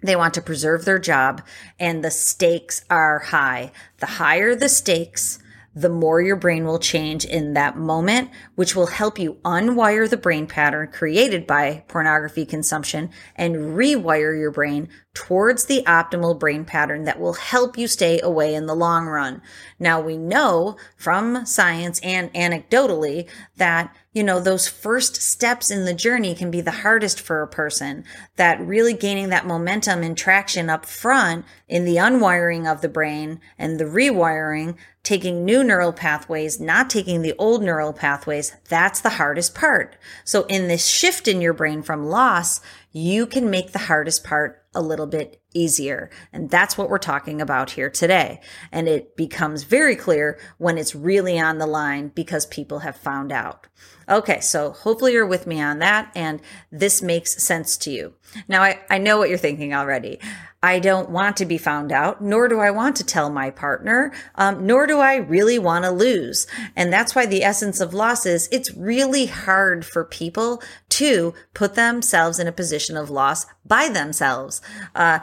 They 0.01 0.15
want 0.15 0.33
to 0.35 0.41
preserve 0.41 0.85
their 0.85 0.99
job 0.99 1.41
and 1.79 2.03
the 2.03 2.11
stakes 2.11 2.83
are 2.89 3.19
high. 3.19 3.71
The 3.97 4.05
higher 4.05 4.55
the 4.55 4.69
stakes, 4.69 5.39
the 5.75 5.89
more 5.89 6.21
your 6.21 6.37
brain 6.37 6.65
will 6.65 6.79
change 6.79 7.25
in 7.25 7.53
that 7.53 7.77
moment, 7.77 8.31
which 8.55 8.75
will 8.75 8.87
help 8.87 9.19
you 9.19 9.33
unwire 9.43 10.09
the 10.09 10.17
brain 10.17 10.47
pattern 10.47 10.87
created 10.87 11.45
by 11.45 11.83
pornography 11.89 12.45
consumption 12.45 13.09
and 13.35 13.55
rewire 13.55 14.39
your 14.39 14.51
brain 14.51 14.87
towards 15.13 15.65
the 15.65 15.83
optimal 15.85 16.37
brain 16.37 16.63
pattern 16.63 17.03
that 17.03 17.19
will 17.19 17.33
help 17.33 17.77
you 17.77 17.87
stay 17.87 18.21
away 18.21 18.55
in 18.55 18.65
the 18.65 18.75
long 18.75 19.05
run. 19.05 19.41
Now 19.77 19.99
we 19.99 20.17
know 20.17 20.77
from 20.95 21.45
science 21.45 21.99
and 22.01 22.33
anecdotally 22.33 23.27
that 23.57 23.93
you 24.15 24.23
know, 24.23 24.39
those 24.39 24.65
first 24.65 25.17
steps 25.17 25.69
in 25.69 25.83
the 25.83 25.93
journey 25.93 26.33
can 26.35 26.49
be 26.49 26.61
the 26.61 26.71
hardest 26.71 27.19
for 27.19 27.41
a 27.41 27.47
person. 27.49 28.05
That 28.37 28.61
really 28.61 28.93
gaining 28.93 29.27
that 29.27 29.45
momentum 29.45 30.03
and 30.03 30.17
traction 30.17 30.69
up 30.69 30.85
front 30.85 31.43
in 31.67 31.83
the 31.83 31.97
unwiring 31.97 32.65
of 32.65 32.79
the 32.79 32.87
brain 32.87 33.41
and 33.57 33.77
the 33.77 33.83
rewiring, 33.83 34.77
taking 35.05 35.45
new 35.45 35.63
neural 35.63 35.93
pathways, 35.93 36.59
not 36.59 36.89
taking 36.89 37.21
the 37.21 37.35
old 37.37 37.63
neural 37.63 37.93
pathways, 37.93 38.55
that's 38.67 38.99
the 38.99 39.11
hardest 39.11 39.55
part. 39.55 39.95
So 40.23 40.45
in 40.47 40.67
this 40.67 40.87
shift 40.87 41.27
in 41.27 41.39
your 41.39 41.53
brain 41.53 41.83
from 41.83 42.07
loss, 42.07 42.59
you 42.91 43.25
can 43.25 43.49
make 43.49 43.71
the 43.71 43.79
hardest 43.79 44.23
part 44.23 44.65
a 44.73 44.81
little 44.81 45.07
bit 45.07 45.41
easier. 45.55 46.11
And 46.31 46.49
that's 46.49 46.77
what 46.77 46.89
we're 46.89 46.99
talking 46.99 47.41
about 47.41 47.71
here 47.71 47.89
today. 47.89 48.41
And 48.71 48.87
it 48.87 49.15
becomes 49.15 49.63
very 49.63 49.95
clear 49.95 50.37
when 50.57 50.77
it's 50.77 50.93
really 50.93 51.39
on 51.39 51.57
the 51.57 51.65
line 51.65 52.09
because 52.09 52.45
people 52.45 52.79
have 52.79 52.95
found 52.95 53.31
out. 53.31 53.67
Okay, 54.07 54.39
so 54.39 54.71
hopefully 54.71 55.13
you're 55.13 55.25
with 55.25 55.47
me 55.47 55.59
on 55.59 55.79
that 55.79 56.11
and 56.15 56.39
this 56.71 57.01
makes 57.01 57.41
sense 57.41 57.75
to 57.77 57.91
you. 57.91 58.13
Now, 58.47 58.61
I, 58.61 58.79
I 58.89 58.97
know 58.99 59.17
what 59.17 59.29
you're 59.29 59.37
thinking 59.37 59.73
already. 59.73 60.19
I 60.61 60.79
don't 60.79 61.11
want 61.11 61.37
to 61.37 61.45
be 61.45 61.59
found 61.59 61.91
out, 61.91 62.23
nor 62.23 62.47
do 62.47 62.59
I 62.59 62.71
want 62.71 62.95
to 62.95 63.03
tell 63.03 63.29
my 63.29 63.51
partner, 63.51 64.11
um, 64.33 64.65
nor 64.65 64.87
do 64.87 64.99
I 64.99 65.15
really 65.17 65.59
want 65.59 65.85
to 65.85 65.91
lose. 65.91 66.47
And 66.75 66.91
that's 66.91 67.13
why 67.13 67.27
the 67.27 67.43
essence 67.43 67.79
of 67.79 67.93
loss 67.93 68.25
is 68.25 68.49
it's 68.51 68.75
really 68.75 69.27
hard 69.27 69.85
for 69.85 70.03
people 70.03 70.61
to 70.89 71.35
put 71.53 71.75
themselves 71.75 72.39
in 72.39 72.47
a 72.47 72.51
position 72.51 72.97
of 72.97 73.11
loss 73.11 73.45
by 73.63 73.89
themselves. 73.89 74.59
Uh, 74.95 75.19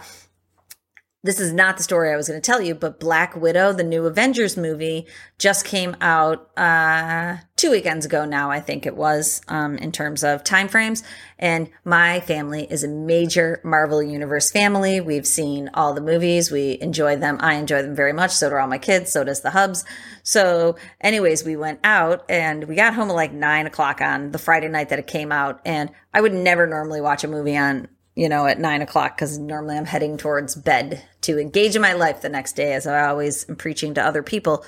this 1.25 1.39
is 1.39 1.53
not 1.53 1.77
the 1.77 1.85
story 1.85 2.13
I 2.13 2.17
was 2.17 2.29
going 2.29 2.41
to 2.41 2.45
tell 2.45 2.61
you, 2.61 2.75
but 2.75 2.99
Black 2.99 3.37
Widow, 3.37 3.73
the 3.73 3.85
new 3.85 4.07
Avengers 4.07 4.57
movie, 4.57 5.07
just 5.39 5.65
came 5.65 5.97
out 6.01 6.51
uh, 6.59 7.37
two 7.55 7.71
weekends 7.71 8.05
ago 8.05 8.25
now. 8.25 8.51
I 8.51 8.59
think 8.59 8.87
it 8.87 8.97
was 8.97 9.41
um, 9.47 9.79
in 9.79 9.93
terms 9.93 10.25
of 10.25 10.43
time 10.43 10.67
frames. 10.67 11.05
And 11.39 11.71
my 11.85 12.19
family 12.21 12.67
is 12.69 12.83
a 12.83 12.89
major 12.89 13.61
Marvel 13.63 14.03
Universe 14.03 14.51
family. 14.51 15.01
We've 15.01 15.27
seen 15.27 15.71
all 15.75 15.95
the 15.95 16.01
movies. 16.01 16.51
We 16.51 16.79
enjoy 16.81 17.17
them. 17.17 17.39
I 17.41 17.55
enjoy 17.55 17.83
them 17.83 17.95
very 17.95 18.13
much. 18.13 18.33
So 18.33 18.51
do 18.51 18.57
all 18.57 18.67
my 18.67 18.79
kids. 18.79 19.13
So 19.13 19.23
does 19.23 19.43
the 19.43 19.51
hubs. 19.51 19.85
So, 20.25 20.75
anyways, 21.01 21.45
we 21.45 21.55
went 21.55 21.79
out 21.85 22.25
and 22.29 22.65
we 22.65 22.75
got 22.75 22.95
home 22.95 23.11
at 23.11 23.15
like 23.15 23.33
nine 23.33 23.69
o'clock 23.69 24.01
on 24.01 24.33
the 24.33 24.39
Friday 24.39 24.69
night 24.69 24.89
that 24.89 24.99
it 24.99 25.07
came 25.07 25.31
out. 25.31 25.61
And 25.65 25.91
I 26.13 26.21
would 26.21 26.35
never 26.35 26.67
normally 26.67 27.01
watch 27.01 27.23
a 27.23 27.29
movie 27.29 27.57
on 27.57 27.87
you 28.15 28.29
know, 28.29 28.47
at 28.47 28.61
nine 28.61 28.83
o'clock 28.83 29.17
because 29.17 29.39
normally 29.39 29.77
I'm 29.77 29.87
heading 29.87 30.19
towards 30.19 30.55
bed 30.55 31.03
to 31.23 31.39
engage 31.39 31.75
in 31.77 31.83
my 31.83 31.93
life 31.93 32.21
the 32.21 32.29
next 32.29 32.55
day, 32.55 32.73
as 32.75 32.87
I 32.87 33.09
always 33.09 33.49
am 33.49 33.57
preaching 33.57 33.95
to 33.95 34.05
other 34.05 34.23
people. 34.23 34.65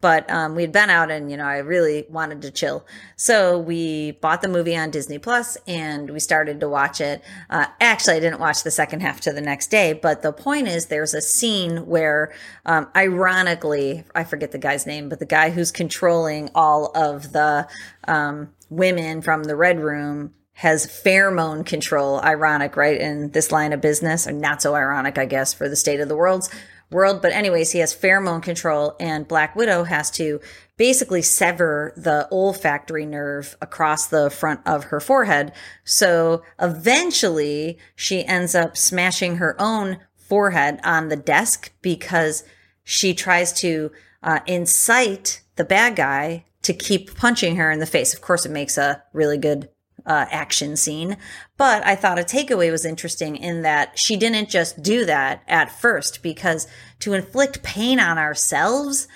But 0.00 0.30
um, 0.30 0.54
we'd 0.54 0.70
been 0.70 0.90
out 0.90 1.10
and, 1.10 1.28
you 1.28 1.36
know, 1.36 1.44
I 1.44 1.58
really 1.58 2.06
wanted 2.08 2.42
to 2.42 2.52
chill. 2.52 2.86
So 3.16 3.58
we 3.58 4.12
bought 4.12 4.42
the 4.42 4.48
movie 4.48 4.76
on 4.76 4.92
Disney 4.92 5.18
Plus 5.18 5.58
and 5.66 6.10
we 6.10 6.20
started 6.20 6.60
to 6.60 6.68
watch 6.68 7.00
it. 7.00 7.20
Uh, 7.50 7.66
actually, 7.80 8.14
I 8.14 8.20
didn't 8.20 8.38
watch 8.38 8.62
the 8.62 8.70
second 8.70 9.00
half 9.00 9.20
to 9.22 9.32
the 9.32 9.40
next 9.40 9.72
day, 9.72 9.92
but 9.92 10.22
the 10.22 10.32
point 10.32 10.68
is 10.68 10.86
there's 10.86 11.14
a 11.14 11.20
scene 11.20 11.86
where, 11.86 12.32
um, 12.64 12.88
ironically, 12.94 14.04
I 14.14 14.22
forget 14.22 14.52
the 14.52 14.58
guy's 14.58 14.86
name, 14.86 15.08
but 15.08 15.18
the 15.18 15.26
guy 15.26 15.50
who's 15.50 15.72
controlling 15.72 16.48
all 16.54 16.92
of 16.94 17.32
the 17.32 17.66
um, 18.06 18.50
women 18.70 19.20
from 19.20 19.44
the 19.44 19.56
Red 19.56 19.80
Room 19.80 20.32
has 20.58 20.88
pheromone 20.88 21.64
control. 21.64 22.20
Ironic, 22.20 22.76
right? 22.76 23.00
In 23.00 23.30
this 23.30 23.52
line 23.52 23.72
of 23.72 23.80
business, 23.80 24.26
or 24.26 24.32
not 24.32 24.60
so 24.60 24.74
ironic, 24.74 25.16
I 25.16 25.24
guess, 25.24 25.54
for 25.54 25.68
the 25.68 25.76
state 25.76 26.00
of 26.00 26.08
the 26.08 26.16
world's 26.16 26.50
world. 26.90 27.22
But 27.22 27.30
anyways, 27.30 27.70
he 27.70 27.78
has 27.78 27.94
pheromone 27.94 28.42
control, 28.42 28.96
and 28.98 29.28
Black 29.28 29.54
Widow 29.54 29.84
has 29.84 30.10
to 30.12 30.40
basically 30.76 31.22
sever 31.22 31.92
the 31.96 32.26
olfactory 32.32 33.06
nerve 33.06 33.56
across 33.62 34.08
the 34.08 34.30
front 34.30 34.58
of 34.66 34.84
her 34.84 34.98
forehead. 34.98 35.52
So 35.84 36.42
eventually, 36.58 37.78
she 37.94 38.24
ends 38.24 38.56
up 38.56 38.76
smashing 38.76 39.36
her 39.36 39.54
own 39.60 39.98
forehead 40.16 40.80
on 40.82 41.08
the 41.08 41.16
desk 41.16 41.72
because 41.82 42.42
she 42.82 43.14
tries 43.14 43.52
to 43.60 43.92
uh, 44.24 44.40
incite 44.48 45.40
the 45.54 45.64
bad 45.64 45.94
guy 45.94 46.46
to 46.62 46.72
keep 46.72 47.14
punching 47.14 47.54
her 47.54 47.70
in 47.70 47.78
the 47.78 47.86
face. 47.86 48.12
Of 48.12 48.22
course, 48.22 48.44
it 48.44 48.50
makes 48.50 48.76
a 48.76 49.04
really 49.12 49.38
good 49.38 49.68
uh, 50.08 50.26
action 50.30 50.74
scene. 50.76 51.16
But 51.56 51.84
I 51.86 51.94
thought 51.94 52.18
a 52.18 52.22
takeaway 52.22 52.70
was 52.72 52.84
interesting 52.84 53.36
in 53.36 53.62
that 53.62 53.98
she 53.98 54.16
didn't 54.16 54.48
just 54.48 54.82
do 54.82 55.04
that 55.04 55.42
at 55.46 55.70
first 55.70 56.22
because 56.22 56.66
to 57.00 57.12
inflict 57.12 57.62
pain 57.62 58.00
on 58.00 58.16
ourselves, 58.16 59.06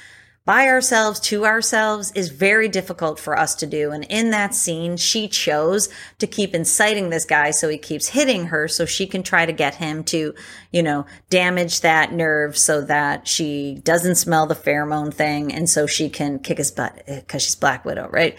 by 0.44 0.66
ourselves, 0.66 1.20
to 1.20 1.46
ourselves, 1.46 2.10
is 2.16 2.28
very 2.28 2.68
difficult 2.68 3.20
for 3.20 3.38
us 3.38 3.54
to 3.54 3.66
do. 3.66 3.92
And 3.92 4.04
in 4.10 4.30
that 4.30 4.54
scene, 4.54 4.96
she 4.96 5.28
chose 5.28 5.88
to 6.18 6.26
keep 6.26 6.52
inciting 6.52 7.10
this 7.10 7.24
guy 7.24 7.52
so 7.52 7.68
he 7.68 7.78
keeps 7.78 8.08
hitting 8.08 8.46
her 8.46 8.66
so 8.66 8.84
she 8.84 9.06
can 9.06 9.22
try 9.22 9.46
to 9.46 9.52
get 9.52 9.76
him 9.76 10.02
to, 10.04 10.34
you 10.72 10.82
know, 10.82 11.06
damage 11.30 11.80
that 11.82 12.12
nerve 12.12 12.58
so 12.58 12.80
that 12.82 13.28
she 13.28 13.80
doesn't 13.84 14.16
smell 14.16 14.46
the 14.46 14.56
pheromone 14.56 15.14
thing 15.14 15.54
and 15.54 15.70
so 15.70 15.86
she 15.86 16.10
can 16.10 16.40
kick 16.40 16.58
his 16.58 16.72
butt 16.72 17.04
because 17.06 17.42
she's 17.42 17.54
Black 17.54 17.84
Widow, 17.84 18.08
right? 18.10 18.36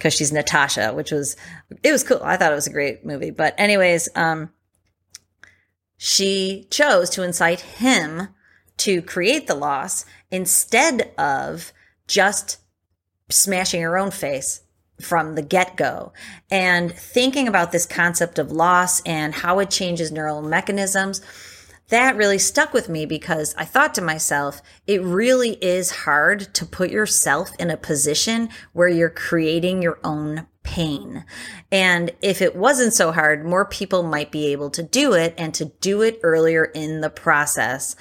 Because 0.00 0.14
she's 0.14 0.32
Natasha, 0.32 0.94
which 0.94 1.12
was 1.12 1.36
it 1.82 1.92
was 1.92 2.02
cool. 2.02 2.22
I 2.22 2.38
thought 2.38 2.52
it 2.52 2.54
was 2.54 2.66
a 2.66 2.72
great 2.72 3.04
movie. 3.04 3.30
But 3.30 3.54
anyways, 3.58 4.08
um, 4.16 4.50
she 5.98 6.66
chose 6.70 7.10
to 7.10 7.22
incite 7.22 7.60
him 7.60 8.28
to 8.78 9.02
create 9.02 9.46
the 9.46 9.54
loss 9.54 10.06
instead 10.30 11.12
of 11.18 11.70
just 12.08 12.56
smashing 13.28 13.82
her 13.82 13.98
own 13.98 14.10
face 14.10 14.62
from 15.02 15.34
the 15.34 15.42
get 15.42 15.76
go. 15.76 16.14
And 16.50 16.90
thinking 16.90 17.46
about 17.46 17.70
this 17.70 17.84
concept 17.84 18.38
of 18.38 18.50
loss 18.50 19.02
and 19.02 19.34
how 19.34 19.58
it 19.58 19.70
changes 19.70 20.10
neural 20.10 20.40
mechanisms 20.40 21.20
that 21.90 22.16
really 22.16 22.38
stuck 22.38 22.72
with 22.72 22.88
me 22.88 23.06
because 23.06 23.54
I 23.56 23.64
thought 23.64 23.94
to 23.94 24.02
myself, 24.02 24.62
it 24.86 25.02
really 25.02 25.52
is 25.64 25.90
hard 25.90 26.54
to 26.54 26.64
put 26.64 26.90
yourself 26.90 27.50
in 27.58 27.70
a 27.70 27.76
position 27.76 28.48
where 28.72 28.88
you're 28.88 29.10
creating 29.10 29.82
your 29.82 29.98
own 30.02 30.46
pain. 30.62 31.24
And 31.72 32.12
if 32.22 32.42
it 32.42 32.54
wasn't 32.54 32.94
so 32.94 33.12
hard, 33.12 33.44
more 33.44 33.64
people 33.64 34.02
might 34.02 34.30
be 34.30 34.52
able 34.52 34.70
to 34.70 34.82
do 34.82 35.14
it 35.14 35.34
and 35.36 35.52
to 35.54 35.66
do 35.80 36.02
it 36.02 36.20
earlier 36.22 36.64
in 36.64 37.00
the 37.00 37.10
process. 37.10 37.96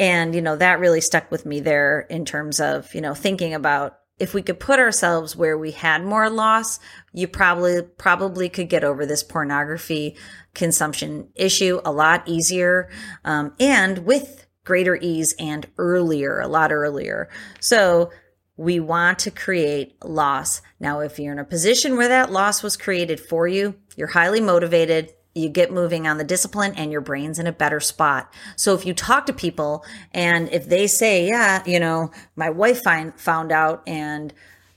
And, 0.00 0.34
you 0.34 0.42
know, 0.42 0.56
that 0.56 0.80
really 0.80 1.00
stuck 1.00 1.30
with 1.30 1.46
me 1.46 1.60
there 1.60 2.00
in 2.10 2.24
terms 2.24 2.60
of, 2.60 2.94
you 2.94 3.00
know, 3.00 3.14
thinking 3.14 3.54
about 3.54 3.98
if 4.18 4.34
we 4.34 4.42
could 4.42 4.60
put 4.60 4.78
ourselves 4.78 5.36
where 5.36 5.56
we 5.56 5.70
had 5.70 6.04
more 6.04 6.28
loss, 6.28 6.80
you 7.12 7.28
probably 7.28 7.82
probably 7.82 8.48
could 8.48 8.68
get 8.68 8.84
over 8.84 9.06
this 9.06 9.22
pornography 9.22 10.16
consumption 10.54 11.28
issue 11.34 11.80
a 11.84 11.92
lot 11.92 12.26
easier 12.26 12.90
um, 13.24 13.52
and 13.60 13.98
with 13.98 14.46
greater 14.64 14.96
ease 14.96 15.34
and 15.38 15.66
earlier, 15.78 16.40
a 16.40 16.48
lot 16.48 16.72
earlier. 16.72 17.28
So 17.60 18.10
we 18.56 18.80
want 18.80 19.20
to 19.20 19.30
create 19.30 20.04
loss. 20.04 20.60
Now, 20.80 21.00
if 21.00 21.18
you're 21.18 21.32
in 21.32 21.38
a 21.38 21.44
position 21.44 21.96
where 21.96 22.08
that 22.08 22.32
loss 22.32 22.62
was 22.62 22.76
created 22.76 23.20
for 23.20 23.46
you, 23.46 23.76
you're 23.96 24.08
highly 24.08 24.40
motivated, 24.40 25.14
you 25.38 25.48
get 25.48 25.72
moving 25.72 26.06
on 26.06 26.18
the 26.18 26.24
discipline 26.24 26.72
and 26.76 26.92
your 26.92 27.00
brain's 27.00 27.38
in 27.38 27.46
a 27.46 27.52
better 27.52 27.80
spot. 27.80 28.32
So 28.56 28.74
if 28.74 28.84
you 28.84 28.94
talk 28.94 29.26
to 29.26 29.32
people 29.32 29.84
and 30.12 30.48
if 30.52 30.68
they 30.68 30.86
say, 30.86 31.26
yeah, 31.26 31.62
you 31.66 31.80
know, 31.80 32.10
my 32.36 32.50
wife 32.50 32.82
find, 32.82 33.18
found 33.18 33.52
out 33.52 33.82
and 33.86 34.32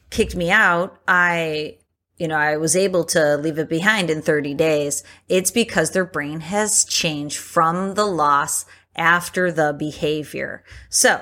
kicked 0.09 0.35
me 0.35 0.51
out, 0.51 0.99
I, 1.07 1.77
you 2.17 2.27
know, 2.27 2.37
I 2.37 2.57
was 2.57 2.75
able 2.75 3.03
to 3.05 3.37
leave 3.37 3.57
it 3.57 3.69
behind 3.69 4.09
in 4.09 4.21
30 4.21 4.53
days. 4.53 5.03
It's 5.27 5.51
because 5.51 5.91
their 5.91 6.05
brain 6.05 6.41
has 6.41 6.85
changed 6.85 7.37
from 7.37 7.95
the 7.95 8.05
loss 8.05 8.65
after 8.95 9.51
the 9.51 9.73
behavior. 9.73 10.63
So 10.89 11.21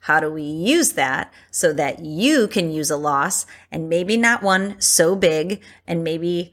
how 0.00 0.18
do 0.18 0.30
we 0.30 0.42
use 0.42 0.92
that 0.92 1.32
so 1.50 1.72
that 1.74 2.00
you 2.00 2.48
can 2.48 2.70
use 2.70 2.90
a 2.90 2.96
loss 2.96 3.46
and 3.70 3.88
maybe 3.88 4.16
not 4.16 4.42
one 4.42 4.80
so 4.80 5.14
big 5.14 5.60
and 5.86 6.02
maybe 6.02 6.52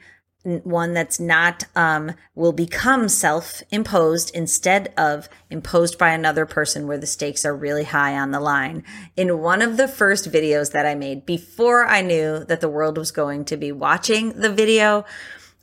one 0.63 0.93
that's 0.93 1.19
not 1.19 1.65
um, 1.75 2.13
will 2.35 2.53
become 2.53 3.09
self-imposed 3.09 4.33
instead 4.33 4.93
of 4.97 5.27
imposed 5.49 5.97
by 5.97 6.09
another 6.09 6.45
person 6.45 6.87
where 6.87 6.97
the 6.97 7.05
stakes 7.05 7.45
are 7.45 7.55
really 7.55 7.83
high 7.83 8.17
on 8.17 8.31
the 8.31 8.39
line. 8.39 8.83
In 9.15 9.39
one 9.39 9.61
of 9.61 9.77
the 9.77 9.87
first 9.87 10.31
videos 10.31 10.71
that 10.71 10.85
i 10.85 10.95
made 10.95 11.25
before 11.25 11.85
i 11.85 12.01
knew 12.01 12.43
that 12.45 12.61
the 12.61 12.69
world 12.69 12.97
was 12.97 13.11
going 13.11 13.45
to 13.45 13.57
be 13.57 13.71
watching 13.71 14.39
the 14.39 14.51
video 14.51 15.05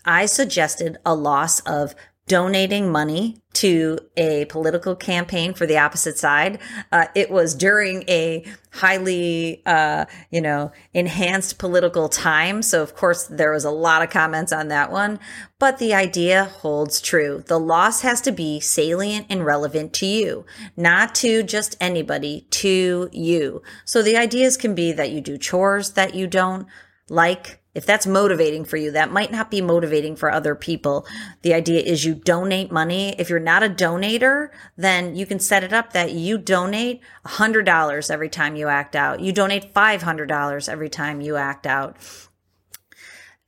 i 0.05 0.27
suggested 0.27 0.99
a 1.05 1.15
loss 1.15 1.61
of 1.61 1.95
donating 2.27 2.91
money 2.91 3.43
to 3.53 3.99
a 4.17 4.47
political 4.47 4.97
campaign 4.97 5.55
for 5.55 5.67
the 5.67 5.79
opposite 5.79 6.19
side. 6.19 6.59
Uh, 6.91 7.07
it 7.15 7.31
was 7.31 7.55
during 7.55 8.03
a 8.09 8.45
highly, 8.73 9.63
uh, 9.67 10.07
you 10.31 10.41
know, 10.41 10.73
enhanced 10.93 11.59
political 11.59 12.09
time. 12.09 12.63
So, 12.63 12.83
of 12.83 12.97
course, 12.97 13.25
there 13.25 13.53
was 13.53 13.65
a 13.65 13.71
lot 13.71 14.03
of 14.03 14.11
comments 14.11 14.53
on 14.53 14.69
that 14.69 14.91
one. 14.91 15.21
But 15.59 15.79
the 15.79 15.95
idea 15.95 16.45
holds 16.45 17.01
true. 17.01 17.45
The 17.47 17.61
loss 17.61 18.01
has 18.01 18.21
to 18.23 18.33
be 18.33 18.59
salient 18.59 19.27
and 19.29 19.45
relevant 19.45 19.93
to 19.95 20.07
you, 20.07 20.47
not 20.77 21.15
to 21.17 21.43
just 21.43 21.77
anybody, 21.81 22.47
to 22.51 23.09
you. 23.13 23.63
So 23.85 24.03
the 24.03 24.17
ideas 24.17 24.57
can 24.57 24.75
be 24.75 24.93
that 24.93 25.11
you 25.11 25.21
do 25.21 25.39
chores 25.39 25.93
that 25.93 26.15
you 26.15 26.27
don't 26.27 26.67
like 27.09 27.61
if 27.75 27.85
that's 27.85 28.07
motivating 28.07 28.65
for 28.65 28.77
you, 28.77 28.93
that 28.93 29.11
might 29.11 29.33
not 29.33 29.51
be 29.51 29.61
motivating 29.61 30.15
for 30.15 30.31
other 30.31 30.55
people. 30.55 31.07
The 31.43 31.55
idea 31.55 31.81
is 31.81 32.05
you 32.05 32.15
donate 32.15 32.71
money. 32.71 33.15
If 33.19 33.29
you're 33.29 33.41
not 33.41 33.65
a 33.65 33.69
donator, 33.69 34.51
then 34.77 35.17
you 35.17 35.27
can 35.27 35.41
set 35.41 35.65
it 35.65 35.73
up 35.73 35.93
that 35.93 36.13
you 36.13 36.39
donate 36.39 37.01
$100 37.27 38.11
every 38.11 38.29
time 38.29 38.55
you 38.57 38.69
act 38.69 38.95
out. 38.95 39.21
You 39.21 39.33
donate 39.33 39.75
$500 39.75 40.69
every 40.69 40.89
time 40.89 41.21
you 41.21 41.37
act 41.37 41.67
out. 41.67 41.97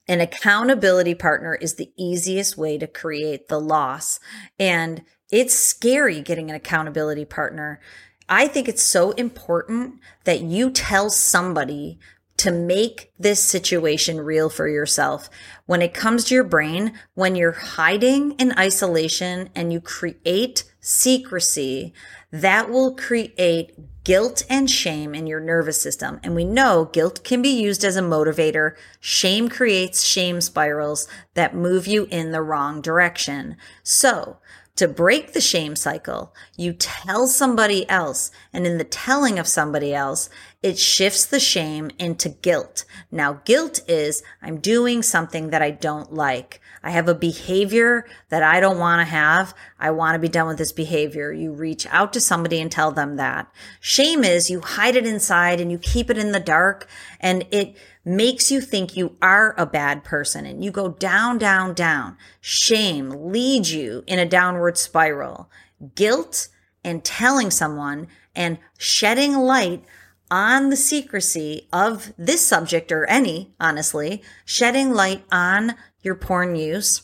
An 0.09 0.21
accountability 0.21 1.15
partner 1.15 1.55
is 1.55 1.75
the 1.75 1.93
easiest 1.97 2.57
way 2.57 2.79
to 2.79 2.87
create 2.87 3.49
the 3.49 3.61
loss. 3.61 4.21
And 4.59 5.03
It's 5.31 5.55
scary 5.55 6.21
getting 6.21 6.51
an 6.51 6.57
accountability 6.57 7.25
partner. 7.25 7.81
I 8.29 8.47
think 8.47 8.69
it's 8.69 8.83
so 8.83 9.13
important 9.13 10.01
that 10.25 10.41
you 10.41 10.71
tell 10.71 11.11
somebody 11.11 11.99
to 12.39 12.53
make 12.53 13.13
this 13.19 13.43
situation 13.43 14.21
real 14.21 14.51
for 14.51 14.69
yourself. 14.69 15.31
When 15.65 15.81
it 15.83 15.95
comes 15.95 16.25
to 16.25 16.35
your 16.35 16.45
brain, 16.45 16.93
when 17.15 17.35
you're 17.35 17.53
hiding 17.53 18.33
in 18.33 18.57
isolation 18.59 19.49
and 19.55 19.73
you 19.73 19.81
create 19.81 20.65
secrecy, 20.81 21.95
that 22.31 22.71
will 22.71 22.95
create 22.95 23.73
guilt 24.05 24.45
and 24.49 24.71
shame 24.71 25.15
in 25.15 25.27
your 25.27 25.41
nervous 25.41 25.81
system. 25.81 26.21
And 26.23 26.35
we 26.35 26.45
know 26.45 26.85
guilt 26.93 27.25
can 27.25 27.43
be 27.43 27.49
used 27.49 27.85
as 27.85 27.97
a 27.97 28.03
motivator. 28.03 28.77
Shame 29.01 29.49
creates 29.49 30.05
shame 30.05 30.41
spirals 30.41 31.09
that 31.35 31.57
move 31.57 31.87
you 31.87 32.07
in 32.11 32.31
the 32.31 32.43
wrong 32.43 32.81
direction. 32.81 33.57
So 33.83 34.39
to 34.77 34.87
break 34.87 35.33
the 35.33 35.41
shame 35.41 35.75
cycle, 35.75 36.35
you 36.57 36.73
tell 36.73 37.27
somebody 37.27 37.89
else. 37.89 38.31
And 38.53 38.67
in 38.67 38.79
the 38.79 38.85
telling 38.85 39.39
of 39.39 39.47
somebody 39.47 39.95
else, 39.95 40.29
it 40.63 40.79
shifts 40.79 41.25
the 41.25 41.41
shame 41.41 41.91
into 41.99 42.29
guilt. 42.29 42.85
Now, 43.11 43.41
guilt 43.45 43.81
is 43.89 44.23
I'm 44.43 44.59
doing 44.59 45.03
something 45.03 45.51
that 45.51 45.63
I 45.63 45.71
don't 45.71 46.13
like. 46.13 46.61
I 46.83 46.91
have 46.91 47.09
a 47.09 47.15
behavior 47.15 48.07
that 48.29 48.43
I 48.43 48.61
don't 48.61 48.79
want 48.79 49.01
to 49.01 49.11
have. 49.11 49.55
I 49.81 49.91
want 49.91 50.15
to 50.15 50.21
be 50.21 50.29
done 50.29 50.47
with 50.47 50.59
this 50.59 50.73
behavior. 50.73 51.33
You 51.33 51.53
reach 51.53 51.87
out 51.91 52.13
to 52.13 52.21
somebody 52.21 52.61
and 52.61 52.71
tell 52.71 52.93
them 52.93 53.17
that. 53.17 53.51
Shame 53.81 54.25
is 54.25 54.51
you 54.51 54.61
hide 54.61 54.95
it 54.95 55.07
inside 55.07 55.61
and 55.61 55.73
you 55.73 55.79
keep 55.79 56.11
it 56.11 56.19
in 56.19 56.33
the 56.33 56.41
dark 56.41 56.87
and 57.21 57.45
it 57.51 57.77
makes 58.07 58.53
you 58.53 58.61
think 58.61 58.97
you 58.97 59.17
are 59.21 59.53
a 59.59 59.67
bad 59.67 60.05
person 60.05 60.47
and 60.47 60.65
you 60.65 60.71
go 60.71 60.91
down, 60.91 61.37
down, 61.37 61.75
down. 61.75 62.17
Shame 62.41 63.11
leads 63.11 63.75
you 63.75 64.05
in 64.07 64.21
a 64.21 64.25
downward 64.25 64.79
spiral. 64.79 65.51
Guilt 65.97 66.49
and 66.85 67.05
telling 67.05 67.51
someone 67.51 68.07
and 68.35 68.59
shedding 68.79 69.35
light 69.35 69.85
on 70.31 70.71
the 70.71 70.77
secrecy 70.77 71.69
of 71.73 72.13
this 72.17 72.47
subject 72.47 72.93
or 72.93 73.05
any, 73.07 73.55
honestly, 73.59 74.23
shedding 74.45 74.93
light 74.93 75.25
on 75.33 75.75
your 76.03 76.15
porn 76.15 76.55
use 76.55 77.03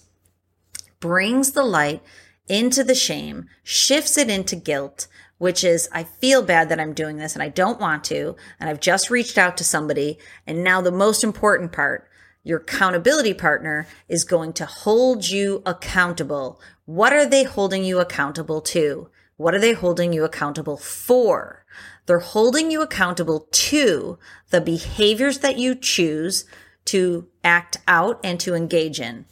brings 1.01 1.51
the 1.51 1.65
light 1.65 2.01
into 2.49 2.85
the 2.85 2.95
shame, 2.95 3.49
shifts 3.65 4.17
it 4.17 4.31
into 4.31 4.55
guilt, 4.55 5.09
which 5.43 5.65
is 5.65 5.89
I 5.91 6.05
feel 6.05 6.41
bad 6.45 6.69
that 6.69 6.79
I'm 6.79 6.93
doing 6.93 7.17
this 7.17 7.35
and 7.35 7.43
I 7.43 7.49
don't 7.49 7.81
want 7.81 8.05
to. 8.05 8.37
And 8.61 8.71
I've 8.71 8.79
just 8.79 9.11
reached 9.11 9.37
out 9.37 9.57
to 9.57 9.65
somebody. 9.65 10.17
And 10.47 10.63
now 10.63 10.81
the 10.81 10.93
most 10.93 11.25
important 11.25 11.73
part, 11.73 12.09
your 12.45 12.61
accountability 12.61 13.35
partner 13.35 13.89
is 14.09 14.23
going 14.23 14.53
to 14.53 14.67
hold 14.67 15.29
you 15.29 15.61
accountable. 15.67 16.61
What 16.85 17.13
are 17.13 17.27
they 17.27 17.43
holding 17.43 17.83
you 17.83 17.99
accountable 17.99 18.61
to? 18.61 19.11
What 19.37 19.53
are 19.53 19.59
they 19.59 19.73
holding 19.73 20.13
you 20.13 20.23
accountable 20.23 20.77
for? 20.77 21.65
They're 22.07 22.21
holding 22.21 22.71
you 22.71 22.81
accountable 22.81 23.49
to 23.51 24.21
the 24.51 24.61
behaviors 24.61 25.41
that 25.41 25.59
you 25.59 25.75
choose 25.75 26.45
to 26.85 27.27
act 27.43 27.79
out 27.89 28.21
and 28.23 28.39
to 28.39 28.55
engage 28.55 29.01
in. 29.01 29.27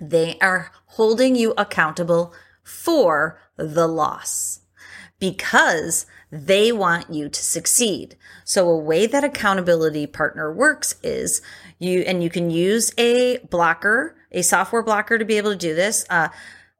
They 0.00 0.38
are 0.40 0.72
holding 0.86 1.36
you 1.36 1.54
accountable 1.56 2.34
for 2.64 3.38
the 3.56 3.86
loss 3.86 4.59
because 5.20 6.06
they 6.32 6.72
want 6.72 7.10
you 7.12 7.28
to 7.28 7.42
succeed. 7.42 8.16
So 8.44 8.68
a 8.68 8.78
way 8.78 9.06
that 9.06 9.22
accountability 9.22 10.06
partner 10.06 10.52
works 10.52 10.96
is 11.02 11.42
you, 11.78 12.00
and 12.00 12.22
you 12.22 12.30
can 12.30 12.50
use 12.50 12.92
a 12.98 13.38
blocker, 13.50 14.16
a 14.32 14.42
software 14.42 14.82
blocker 14.82 15.18
to 15.18 15.24
be 15.24 15.36
able 15.36 15.52
to 15.52 15.56
do 15.56 15.74
this. 15.74 16.04
Uh, 16.10 16.28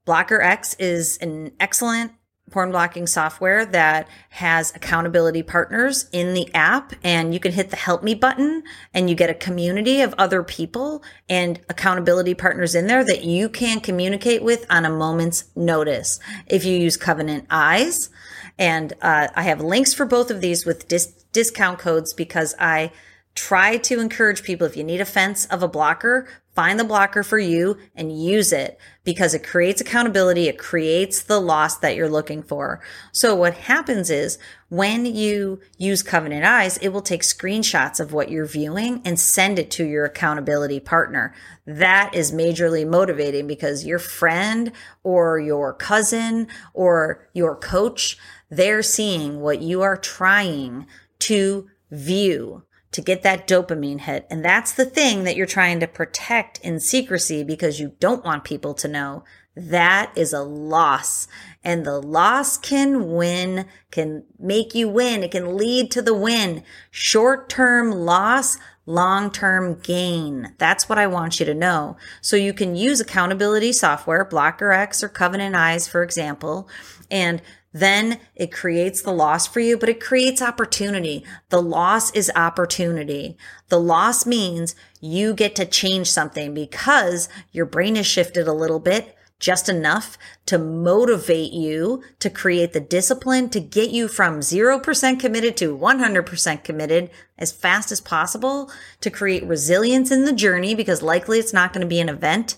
BlockerX 0.07 0.75
is 0.79 1.19
an 1.19 1.53
excellent 1.61 2.13
porn 2.51 2.71
blocking 2.71 3.07
software 3.07 3.65
that 3.65 4.09
has 4.31 4.75
accountability 4.75 5.43
partners 5.43 6.09
in 6.13 6.35
the 6.35 6.53
app 6.55 6.93
and 7.03 7.33
you 7.33 7.41
can 7.41 7.53
hit 7.53 7.71
the 7.71 7.77
help 7.77 8.03
me 8.03 8.15
button 8.15 8.63
and 8.93 9.09
you 9.09 9.17
get 9.17 9.31
a 9.31 9.35
community 9.35 10.01
of 10.01 10.15
other 10.19 10.43
people 10.43 11.03
and 11.29 11.61
accountability 11.69 12.35
partners 12.35 12.75
in 12.75 12.87
there 12.87 13.05
that 13.05 13.25
you 13.25 13.49
can 13.49 13.81
communicate 13.81 14.43
with 14.43 14.67
on 14.71 14.85
a 14.85 14.91
moment's 14.91 15.45
notice. 15.55 16.19
If 16.47 16.65
you 16.65 16.77
use 16.77 16.97
Covenant 16.97 17.47
Eyes, 17.51 18.11
and 18.59 18.93
uh, 19.01 19.29
I 19.35 19.43
have 19.45 19.63
links 19.63 19.95
for 19.95 20.05
both 20.05 20.31
of 20.31 20.43
these 20.43 20.67
with 20.67 20.87
dis- 20.87 21.15
discount 21.33 21.79
codes 21.79 22.13
because 22.13 22.55
I 22.59 22.93
try 23.35 23.79
to 23.79 24.01
encourage 24.01 24.43
people 24.43 24.67
if 24.67 24.77
you 24.77 24.85
need 24.85 25.01
a 25.01 25.07
fence 25.07 25.47
of 25.47 25.63
a 25.63 25.69
blocker, 25.69 26.29
find 26.61 26.79
the 26.79 26.85
blocker 26.85 27.23
for 27.23 27.39
you 27.39 27.79
and 27.95 28.23
use 28.23 28.53
it 28.53 28.79
because 29.03 29.33
it 29.33 29.43
creates 29.43 29.81
accountability. 29.81 30.47
It 30.47 30.59
creates 30.59 31.23
the 31.23 31.41
loss 31.41 31.79
that 31.79 31.97
you're 31.97 32.07
looking 32.07 32.43
for. 32.43 32.83
So 33.13 33.35
what 33.35 33.55
happens 33.55 34.11
is 34.11 34.39
when 34.69 35.07
you 35.07 35.61
use 35.79 36.03
Covenant 36.03 36.45
Eyes, 36.45 36.77
it 36.77 36.91
will 36.91 37.01
take 37.01 37.23
screenshots 37.23 37.99
of 37.99 38.13
what 38.13 38.31
you're 38.31 38.45
viewing 38.45 39.01
and 39.07 39.19
send 39.19 39.59
it 39.59 39.71
to 39.71 39.87
your 39.87 40.05
accountability 40.05 40.81
partner. 40.81 41.35
That 41.65 42.15
is 42.15 42.31
majorly 42.31 42.87
motivating 42.87 43.47
because 43.47 43.87
your 43.87 43.99
friend 43.99 44.71
or 45.03 45.39
your 45.39 45.73
cousin 45.73 46.47
or 46.75 47.27
your 47.33 47.57
coach 47.57 48.19
they're 48.51 48.83
seeing 48.83 49.41
what 49.41 49.63
you 49.63 49.81
are 49.81 49.97
trying 49.97 50.87
to 51.21 51.71
view 51.91 52.65
to 52.93 53.01
get 53.01 53.23
that 53.23 53.47
dopamine 53.47 54.01
hit. 54.01 54.27
And 54.31 54.45
that's 54.45 54.73
the 54.73 54.85
thing 54.85 55.25
that 55.25 55.37
you're 55.37 55.47
trying 55.47 55.81
to 55.81 55.87
protect 55.87 56.59
in 56.59 56.81
secrecy 56.81 57.45
because 57.45 57.81
you 57.81 57.95
don't 58.01 58.25
want 58.25 58.45
people 58.45 58.75
to 58.75 58.89
know. 58.89 59.25
That 59.57 60.13
is 60.17 60.33
a 60.33 60.43
loss. 60.43 61.29
And 61.63 61.85
the 61.85 62.01
loss 62.01 62.57
can 62.57 63.13
win, 63.13 63.67
can 63.91 64.25
make 64.39 64.75
you 64.75 64.89
win. 64.89 65.23
It 65.23 65.33
can 65.33 65.57
lead 65.57 65.91
to 65.93 66.03
the 66.03 66.15
win. 66.15 66.63
Short 66.91 67.49
term 67.49 67.91
loss, 67.91 68.59
long 68.87 69.31
term 69.31 69.79
gain. 69.81 70.55
That's 70.59 70.89
what 70.89 70.99
I 70.99 71.07
want 71.07 71.41
you 71.41 71.47
to 71.47 71.55
know. 71.55 71.97
So 72.21 72.37
you 72.37 72.53
can 72.53 72.75
use 72.77 73.01
accountability 73.01 73.73
software, 73.73 74.25
BlockerX 74.25 75.03
or 75.03 75.09
Covenant 75.09 75.55
Eyes, 75.55 75.87
for 75.87 76.03
example, 76.03 76.69
and 77.11 77.43
then 77.73 78.19
it 78.35 78.51
creates 78.53 79.03
the 79.03 79.13
loss 79.13 79.47
for 79.47 79.61
you, 79.61 79.77
but 79.77 79.89
it 79.89 80.01
creates 80.01 80.43
opportunity. 80.43 81.25
The 81.51 81.63
loss 81.63 82.11
is 82.13 82.31
opportunity. 82.35 83.37
The 83.69 83.81
loss 83.81 84.27
means 84.27 84.75
you 85.01 85.35
get 85.35 85.55
to 85.57 85.65
change 85.65 86.11
something 86.11 86.53
because 86.53 87.29
your 87.53 87.67
brain 87.67 87.97
is 87.97 88.07
shifted 88.07 88.49
a 88.49 88.53
little 88.53 88.81
bit, 88.81 89.17
just 89.39 89.69
enough 89.69 90.19
to 90.47 90.59
motivate 90.59 91.53
you 91.53 92.03
to 92.19 92.29
create 92.29 92.73
the 92.73 92.81
discipline 92.81 93.49
to 93.51 93.61
get 93.61 93.91
you 93.91 94.07
from 94.09 94.41
0% 94.41 95.21
committed 95.21 95.57
to 95.57 95.77
100% 95.77 96.65
committed 96.65 97.11
as 97.39 97.51
fast 97.51 97.91
as 97.91 98.01
possible 98.01 98.71
to 99.01 99.11
create 99.11 99.45
resilience 99.45 100.11
in 100.11 100.25
the 100.25 100.33
journey 100.33 100.75
because 100.75 101.03
likely 101.03 101.39
it's 101.39 101.55
not 101.55 101.73
going 101.73 101.81
to 101.81 101.87
be 101.87 102.01
an 102.01 102.11
event 102.11 102.57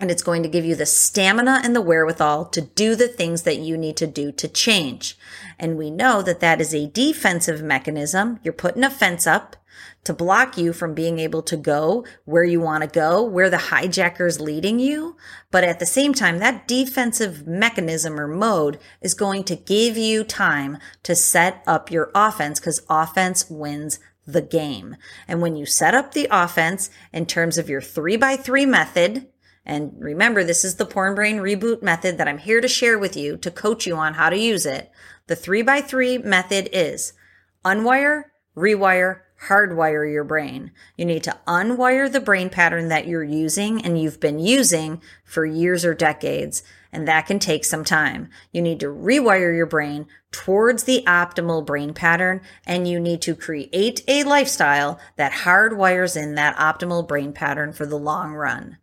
and 0.00 0.10
it's 0.10 0.22
going 0.22 0.42
to 0.42 0.48
give 0.48 0.64
you 0.64 0.74
the 0.74 0.86
stamina 0.86 1.60
and 1.64 1.74
the 1.74 1.80
wherewithal 1.80 2.46
to 2.46 2.60
do 2.60 2.94
the 2.94 3.08
things 3.08 3.42
that 3.42 3.58
you 3.58 3.76
need 3.76 3.96
to 3.96 4.06
do 4.06 4.30
to 4.32 4.48
change. 4.48 5.18
And 5.58 5.76
we 5.76 5.90
know 5.90 6.22
that 6.22 6.40
that 6.40 6.60
is 6.60 6.74
a 6.74 6.88
defensive 6.88 7.62
mechanism. 7.62 8.38
You're 8.42 8.52
putting 8.52 8.84
a 8.84 8.90
fence 8.90 9.26
up 9.26 9.56
to 10.04 10.12
block 10.14 10.56
you 10.56 10.72
from 10.72 10.94
being 10.94 11.18
able 11.18 11.42
to 11.42 11.56
go 11.56 12.04
where 12.24 12.44
you 12.44 12.60
want 12.60 12.82
to 12.82 12.88
go, 12.88 13.22
where 13.22 13.50
the 13.50 13.56
hijacker 13.56 14.26
is 14.26 14.40
leading 14.40 14.78
you. 14.78 15.16
But 15.50 15.64
at 15.64 15.80
the 15.80 15.86
same 15.86 16.14
time, 16.14 16.38
that 16.38 16.66
defensive 16.66 17.46
mechanism 17.46 18.18
or 18.18 18.28
mode 18.28 18.78
is 19.00 19.14
going 19.14 19.44
to 19.44 19.56
give 19.56 19.96
you 19.96 20.24
time 20.24 20.78
to 21.02 21.14
set 21.14 21.62
up 21.66 21.90
your 21.90 22.10
offense 22.14 22.58
because 22.60 22.82
offense 22.88 23.50
wins 23.50 23.98
the 24.26 24.42
game. 24.42 24.96
And 25.26 25.40
when 25.40 25.56
you 25.56 25.66
set 25.66 25.94
up 25.94 26.12
the 26.12 26.28
offense 26.30 26.90
in 27.12 27.26
terms 27.26 27.58
of 27.58 27.68
your 27.68 27.80
three 27.80 28.16
by 28.16 28.36
three 28.36 28.66
method, 28.66 29.26
and 29.68 29.92
remember, 29.98 30.42
this 30.42 30.64
is 30.64 30.76
the 30.76 30.86
porn 30.86 31.14
brain 31.14 31.36
reboot 31.36 31.82
method 31.82 32.16
that 32.16 32.26
I'm 32.26 32.38
here 32.38 32.62
to 32.62 32.68
share 32.68 32.98
with 32.98 33.16
you 33.16 33.36
to 33.36 33.50
coach 33.50 33.86
you 33.86 33.96
on 33.96 34.14
how 34.14 34.30
to 34.30 34.38
use 34.38 34.64
it. 34.64 34.90
The 35.26 35.36
three 35.36 35.60
by 35.60 35.82
three 35.82 36.16
method 36.16 36.70
is 36.72 37.12
unwire, 37.66 38.24
rewire, 38.56 39.20
hardwire 39.46 40.10
your 40.10 40.24
brain. 40.24 40.72
You 40.96 41.04
need 41.04 41.22
to 41.24 41.36
unwire 41.46 42.10
the 42.10 42.18
brain 42.18 42.48
pattern 42.48 42.88
that 42.88 43.06
you're 43.06 43.22
using 43.22 43.84
and 43.84 44.00
you've 44.00 44.20
been 44.20 44.38
using 44.38 45.02
for 45.22 45.44
years 45.44 45.84
or 45.84 45.94
decades. 45.94 46.62
And 46.90 47.06
that 47.06 47.26
can 47.26 47.38
take 47.38 47.66
some 47.66 47.84
time. 47.84 48.30
You 48.50 48.62
need 48.62 48.80
to 48.80 48.86
rewire 48.86 49.54
your 49.54 49.66
brain 49.66 50.06
towards 50.32 50.84
the 50.84 51.04
optimal 51.06 51.64
brain 51.64 51.92
pattern 51.92 52.40
and 52.66 52.88
you 52.88 52.98
need 52.98 53.20
to 53.22 53.34
create 53.34 54.02
a 54.08 54.24
lifestyle 54.24 54.98
that 55.16 55.32
hardwires 55.32 56.20
in 56.20 56.34
that 56.36 56.56
optimal 56.56 57.06
brain 57.06 57.34
pattern 57.34 57.74
for 57.74 57.84
the 57.84 57.98
long 57.98 58.32
run. 58.32 58.78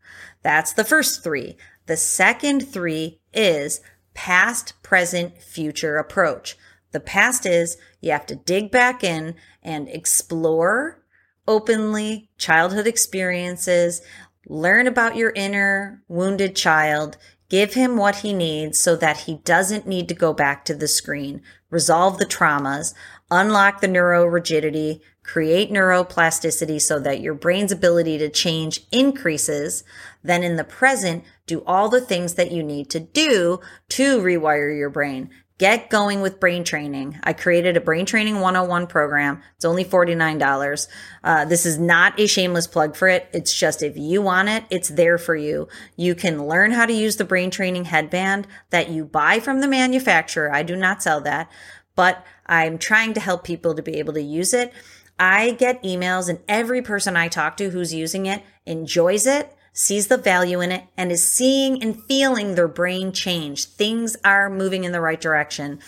That's 0.46 0.74
the 0.74 0.84
first 0.84 1.24
three. 1.24 1.58
The 1.88 1.98
second 1.98 2.68
three 2.68 3.20
is 3.34 3.82
past, 4.14 4.76
present, 4.84 5.42
future 5.42 5.98
approach. 5.98 6.56
The 6.92 7.00
past 7.00 7.48
is 7.48 7.78
you 8.00 8.12
have 8.12 8.28
to 8.28 8.36
dig 8.36 8.70
back 8.70 9.04
in 9.04 9.34
and 9.64 9.90
explore 9.90 11.04
openly 11.48 12.30
childhood 12.38 12.86
experiences, 12.86 14.04
learn 14.48 14.86
about 14.86 15.16
your 15.16 15.32
inner 15.32 16.04
wounded 16.08 16.56
child, 16.56 17.18
Give 17.48 17.76
him 17.76 17.96
what 17.96 18.18
he 18.18 18.34
needs 18.34 18.80
so 18.80 18.96
that 18.96 19.22
he 19.22 19.36
doesn't 19.36 19.88
need 19.88 20.08
to 20.10 20.16
go 20.16 20.34
back 20.34 20.66
to 20.66 20.74
the 20.74 20.88
screen. 20.88 21.44
Resolve 21.70 22.18
the 22.18 22.26
traumas, 22.26 22.96
unlock 23.30 23.82
the 23.82 23.88
neuro 23.88 24.26
rigidity, 24.26 25.02
create 25.26 25.72
neuroplasticity 25.72 26.80
so 26.80 27.00
that 27.00 27.20
your 27.20 27.34
brain's 27.34 27.72
ability 27.72 28.18
to 28.20 28.30
change 28.30 28.86
increases. 28.92 29.84
Then 30.24 30.44
in 30.44 30.56
the 30.56 30.64
present, 30.64 31.24
do 31.48 31.64
all 31.66 31.90
the 31.90 32.02
things 32.02 32.36
that 32.36 32.52
you 32.52 32.64
need 32.64 32.90
to 32.92 33.00
do 33.00 33.60
to 33.90 34.20
rewire 34.20 34.78
your 34.78 34.90
brain. 34.90 35.32
Get 35.58 35.90
going 35.90 36.22
with 36.22 36.42
brain 36.42 36.66
training. 36.66 37.18
I 37.24 37.32
created 37.32 37.78
a 37.78 37.82
brain 37.82 38.06
training 38.06 38.42
101 38.42 38.88
program. 38.88 39.42
It's 39.56 39.64
only 39.64 39.86
$49. 39.86 40.88
Uh, 41.24 41.46
this 41.46 41.66
is 41.66 41.80
not 41.80 42.20
a 42.20 42.28
shameless 42.28 42.68
plug 42.68 42.94
for 42.96 43.08
it. 43.08 43.30
It's 43.32 43.58
just 43.58 43.82
if 43.82 43.96
you 43.96 44.22
want 44.22 44.50
it, 44.50 44.66
it's 44.70 44.90
there 44.90 45.18
for 45.18 45.36
you. 45.36 45.70
You 45.96 46.14
can 46.14 46.46
learn 46.46 46.72
how 46.72 46.86
to 46.86 46.94
use 46.94 47.16
the 47.16 47.24
brain 47.24 47.52
training 47.52 47.86
headband 47.86 48.48
that 48.70 48.90
you 48.90 49.06
buy 49.06 49.40
from 49.40 49.62
the 49.62 49.68
manufacturer. 49.68 50.54
I 50.54 50.62
do 50.62 50.76
not 50.76 51.02
sell 51.02 51.22
that, 51.22 51.50
but 51.96 52.26
I'm 52.46 52.78
trying 52.78 53.14
to 53.14 53.22
help 53.22 53.46
people 53.46 53.74
to 53.76 53.82
be 53.82 53.98
able 53.98 54.14
to 54.14 54.22
use 54.22 54.54
it. 54.54 54.74
I 55.18 55.52
get 55.52 55.84
emails 55.84 56.30
and 56.30 56.40
every 56.48 56.82
person 56.82 57.16
I 57.16 57.28
talk 57.28 57.58
to 57.58 57.70
who's 57.70 57.94
using 57.94 58.26
it 58.26 58.44
enjoys 58.66 59.26
it 59.26 59.56
sees 59.76 60.08
the 60.08 60.18
value 60.18 60.62
in 60.62 60.72
it, 60.72 60.86
and 60.98 61.12
is 61.12 61.30
seeing 61.30 61.84
and 61.84 62.02
feeling 62.06 62.56
their 62.56 62.68
brain 62.68 63.12
change. 63.12 63.66
Things 63.66 64.16
are 64.24 64.50
moving 64.50 64.86
in 64.86 64.94
the 64.94 65.02
right 65.02 65.20
direction. 65.20 65.80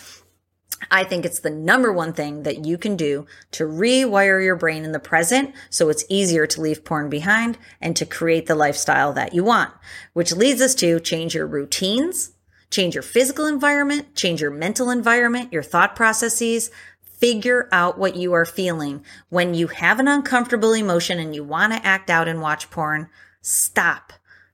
I 0.90 1.04
think 1.04 1.24
it's 1.24 1.40
the 1.40 1.50
number 1.50 1.90
one 1.90 2.12
thing 2.12 2.42
that 2.42 2.66
you 2.66 2.76
can 2.76 2.96
do 2.96 3.26
to 3.52 3.64
rewire 3.64 4.44
your 4.44 4.56
brain 4.56 4.84
in 4.84 4.92
the 4.92 5.00
present 5.00 5.54
so 5.70 5.88
it's 5.88 6.04
easier 6.08 6.46
to 6.46 6.60
leave 6.60 6.84
porn 6.84 7.08
behind 7.08 7.58
and 7.80 7.96
to 7.96 8.06
create 8.06 8.46
the 8.46 8.54
lifestyle 8.54 9.12
that 9.14 9.34
you 9.34 9.42
want, 9.42 9.72
which 10.12 10.36
leads 10.36 10.60
us 10.60 10.74
to 10.76 11.00
change 11.00 11.34
your 11.34 11.46
routines, 11.46 12.32
change 12.70 12.94
your 12.94 13.02
physical 13.02 13.46
environment, 13.46 14.14
change 14.14 14.42
your 14.42 14.50
mental 14.50 14.90
environment, 14.90 15.52
your 15.52 15.62
thought 15.62 15.96
processes, 15.96 16.70
figure 17.18 17.68
out 17.72 17.98
what 17.98 18.16
you 18.16 18.32
are 18.32 18.44
feeling. 18.44 19.04
When 19.28 19.54
you 19.54 19.68
have 19.68 20.00
an 20.00 20.08
uncomfortable 20.08 20.72
emotion 20.72 21.18
and 21.18 21.34
you 21.34 21.44
want 21.44 21.72
to 21.72 21.86
act 21.86 22.10
out 22.10 22.28
and 22.28 22.40
watch 22.40 22.70
porn, 22.70 23.08
stop. 23.42 24.12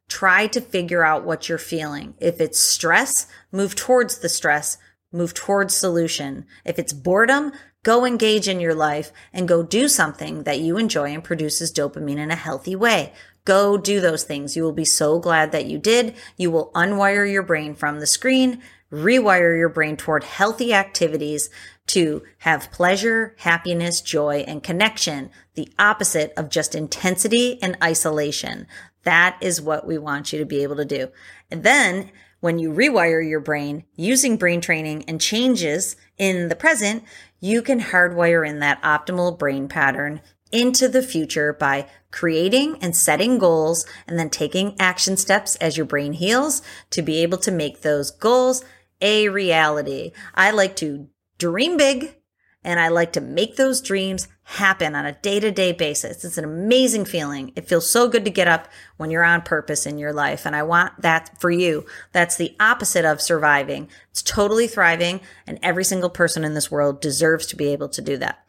Try 0.08 0.46
to 0.48 0.60
figure 0.60 1.04
out 1.04 1.24
what 1.24 1.48
you're 1.48 1.58
feeling. 1.58 2.14
If 2.18 2.40
it's 2.40 2.60
stress, 2.60 3.26
move 3.50 3.74
towards 3.74 4.18
the 4.18 4.28
stress, 4.28 4.78
move 5.12 5.34
towards 5.34 5.74
solution. 5.74 6.44
If 6.64 6.78
it's 6.78 6.92
boredom, 6.92 7.52
go 7.82 8.04
engage 8.04 8.48
in 8.48 8.60
your 8.60 8.74
life 8.74 9.12
and 9.32 9.48
go 9.48 9.62
do 9.62 9.88
something 9.88 10.42
that 10.42 10.60
you 10.60 10.76
enjoy 10.76 11.12
and 11.12 11.24
produces 11.24 11.72
dopamine 11.72 12.18
in 12.18 12.30
a 12.30 12.36
healthy 12.36 12.76
way. 12.76 13.12
Go 13.44 13.76
do 13.76 14.00
those 14.00 14.24
things. 14.24 14.56
You 14.56 14.62
will 14.62 14.72
be 14.72 14.86
so 14.86 15.18
glad 15.18 15.52
that 15.52 15.66
you 15.66 15.78
did. 15.78 16.14
You 16.36 16.50
will 16.50 16.70
unwire 16.74 17.30
your 17.30 17.42
brain 17.42 17.74
from 17.74 18.00
the 18.00 18.06
screen, 18.06 18.62
rewire 18.90 19.56
your 19.58 19.68
brain 19.68 19.96
toward 19.96 20.24
healthy 20.24 20.72
activities 20.72 21.50
to 21.86 22.22
have 22.38 22.72
pleasure, 22.72 23.34
happiness, 23.38 24.00
joy, 24.00 24.44
and 24.46 24.62
connection, 24.62 25.30
the 25.54 25.68
opposite 25.78 26.32
of 26.36 26.48
just 26.48 26.74
intensity 26.74 27.62
and 27.62 27.76
isolation. 27.82 28.66
That 29.04 29.36
is 29.40 29.60
what 29.60 29.86
we 29.86 29.98
want 29.98 30.32
you 30.32 30.38
to 30.38 30.46
be 30.46 30.62
able 30.62 30.76
to 30.76 30.84
do. 30.84 31.08
And 31.50 31.62
then 31.62 32.10
when 32.40 32.58
you 32.58 32.70
rewire 32.70 33.26
your 33.26 33.40
brain 33.40 33.84
using 33.96 34.36
brain 34.36 34.60
training 34.60 35.04
and 35.08 35.20
changes 35.20 35.96
in 36.18 36.48
the 36.48 36.56
present, 36.56 37.04
you 37.40 37.62
can 37.62 37.80
hardwire 37.80 38.46
in 38.46 38.58
that 38.60 38.82
optimal 38.82 39.38
brain 39.38 39.68
pattern 39.68 40.20
into 40.50 40.88
the 40.88 41.02
future 41.02 41.52
by 41.52 41.86
creating 42.10 42.78
and 42.80 42.96
setting 42.96 43.38
goals 43.38 43.84
and 44.06 44.18
then 44.18 44.30
taking 44.30 44.76
action 44.78 45.16
steps 45.16 45.56
as 45.56 45.76
your 45.76 45.86
brain 45.86 46.12
heals 46.12 46.62
to 46.90 47.02
be 47.02 47.22
able 47.22 47.38
to 47.38 47.50
make 47.50 47.80
those 47.80 48.10
goals 48.10 48.64
a 49.00 49.28
reality. 49.28 50.12
I 50.34 50.50
like 50.50 50.76
to 50.76 51.08
dream 51.38 51.76
big 51.76 52.16
and 52.64 52.80
I 52.80 52.88
like 52.88 53.12
to 53.12 53.20
make 53.20 53.56
those 53.56 53.82
dreams 53.82 54.26
happen 54.44 54.94
on 54.94 55.04
a 55.04 55.12
day 55.12 55.38
to 55.38 55.50
day 55.50 55.72
basis. 55.72 56.24
It's 56.24 56.38
an 56.38 56.44
amazing 56.44 57.04
feeling. 57.04 57.52
It 57.56 57.68
feels 57.68 57.90
so 57.90 58.08
good 58.08 58.24
to 58.24 58.30
get 58.30 58.48
up 58.48 58.68
when 58.96 59.10
you're 59.10 59.22
on 59.22 59.42
purpose 59.42 59.84
in 59.86 59.98
your 59.98 60.12
life. 60.12 60.46
And 60.46 60.56
I 60.56 60.62
want 60.62 61.02
that 61.02 61.38
for 61.40 61.50
you. 61.50 61.84
That's 62.12 62.36
the 62.36 62.56
opposite 62.58 63.04
of 63.04 63.20
surviving. 63.20 63.88
It's 64.10 64.22
totally 64.22 64.66
thriving 64.66 65.20
and 65.46 65.58
every 65.62 65.84
single 65.84 66.10
person 66.10 66.42
in 66.42 66.54
this 66.54 66.70
world 66.70 67.00
deserves 67.00 67.46
to 67.46 67.56
be 67.56 67.68
able 67.68 67.90
to 67.90 68.02
do 68.02 68.16
that. 68.18 68.44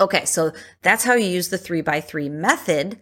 Okay. 0.00 0.24
So 0.24 0.52
that's 0.82 1.04
how 1.04 1.14
you 1.14 1.28
use 1.28 1.50
the 1.50 1.58
three 1.58 1.82
by 1.82 2.00
three 2.00 2.28
method 2.28 3.00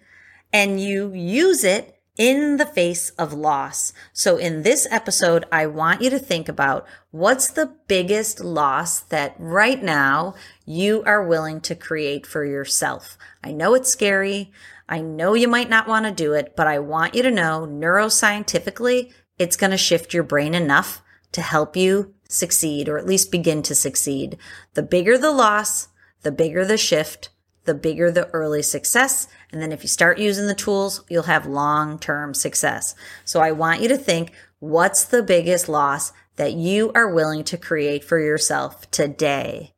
and 0.52 0.80
you 0.80 1.12
use 1.12 1.64
it 1.64 2.00
in 2.16 2.58
the 2.58 2.66
face 2.66 3.10
of 3.10 3.32
loss. 3.32 3.92
So 4.12 4.36
in 4.36 4.62
this 4.62 4.86
episode, 4.90 5.44
I 5.50 5.66
want 5.66 6.00
you 6.00 6.10
to 6.10 6.18
think 6.18 6.48
about 6.48 6.86
what's 7.10 7.48
the 7.48 7.74
biggest 7.88 8.40
loss 8.40 9.00
that 9.00 9.34
right 9.38 9.82
now 9.82 10.34
you 10.64 11.02
are 11.06 11.26
willing 11.26 11.60
to 11.62 11.74
create 11.74 12.26
for 12.26 12.44
yourself. 12.44 13.18
I 13.42 13.50
know 13.50 13.74
it's 13.74 13.90
scary. 13.90 14.52
I 14.88 15.00
know 15.00 15.34
you 15.34 15.48
might 15.48 15.70
not 15.70 15.88
want 15.88 16.06
to 16.06 16.12
do 16.12 16.34
it, 16.34 16.54
but 16.56 16.66
I 16.66 16.78
want 16.78 17.14
you 17.14 17.22
to 17.22 17.30
know 17.30 17.66
neuroscientifically, 17.68 19.12
it's 19.38 19.56
going 19.56 19.72
to 19.72 19.76
shift 19.76 20.14
your 20.14 20.22
brain 20.22 20.54
enough 20.54 21.02
to 21.32 21.42
help 21.42 21.76
you 21.76 22.14
succeed 22.28 22.88
or 22.88 22.96
at 22.96 23.06
least 23.06 23.32
begin 23.32 23.62
to 23.62 23.74
succeed. 23.74 24.38
The 24.74 24.82
bigger 24.82 25.18
the 25.18 25.32
loss, 25.32 25.88
the 26.22 26.30
bigger 26.30 26.64
the 26.64 26.78
shift, 26.78 27.30
the 27.64 27.74
bigger 27.74 28.10
the 28.10 28.28
early 28.30 28.62
success. 28.62 29.28
And 29.50 29.60
then 29.60 29.72
if 29.72 29.82
you 29.82 29.88
start 29.88 30.18
using 30.18 30.46
the 30.46 30.54
tools, 30.54 31.02
you'll 31.08 31.24
have 31.24 31.46
long 31.46 31.98
term 31.98 32.34
success. 32.34 32.94
So 33.24 33.40
I 33.40 33.52
want 33.52 33.80
you 33.80 33.88
to 33.88 33.98
think 33.98 34.32
what's 34.58 35.04
the 35.04 35.22
biggest 35.22 35.68
loss 35.68 36.12
that 36.36 36.54
you 36.54 36.92
are 36.94 37.12
willing 37.12 37.44
to 37.44 37.56
create 37.56 38.04
for 38.04 38.18
yourself 38.18 38.90
today? 38.90 39.74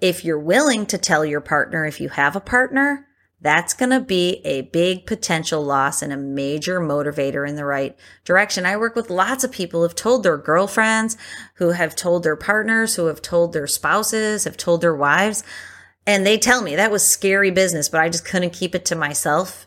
If 0.00 0.24
you're 0.24 0.38
willing 0.38 0.86
to 0.86 0.98
tell 0.98 1.24
your 1.24 1.40
partner, 1.40 1.84
if 1.84 2.00
you 2.00 2.08
have 2.08 2.34
a 2.34 2.40
partner, 2.40 3.06
that's 3.42 3.72
going 3.72 3.90
to 3.90 4.00
be 4.00 4.42
a 4.44 4.62
big 4.62 5.06
potential 5.06 5.64
loss 5.64 6.02
and 6.02 6.12
a 6.12 6.16
major 6.16 6.78
motivator 6.78 7.48
in 7.48 7.56
the 7.56 7.64
right 7.64 7.96
direction. 8.24 8.66
I 8.66 8.76
work 8.76 8.94
with 8.94 9.08
lots 9.08 9.44
of 9.44 9.52
people 9.52 9.80
who've 9.80 9.94
told 9.94 10.22
their 10.22 10.36
girlfriends, 10.36 11.16
who 11.54 11.70
have 11.70 11.96
told 11.96 12.22
their 12.22 12.36
partners, 12.36 12.96
who 12.96 13.06
have 13.06 13.22
told 13.22 13.52
their 13.52 13.66
spouses, 13.66 14.44
have 14.44 14.58
told 14.58 14.82
their 14.82 14.94
wives. 14.94 15.42
And 16.06 16.26
they 16.26 16.38
tell 16.38 16.62
me 16.62 16.76
that 16.76 16.90
was 16.90 17.06
scary 17.06 17.50
business, 17.50 17.88
but 17.88 18.00
I 18.00 18.08
just 18.08 18.24
couldn't 18.24 18.52
keep 18.52 18.74
it 18.74 18.84
to 18.86 18.96
myself 18.96 19.66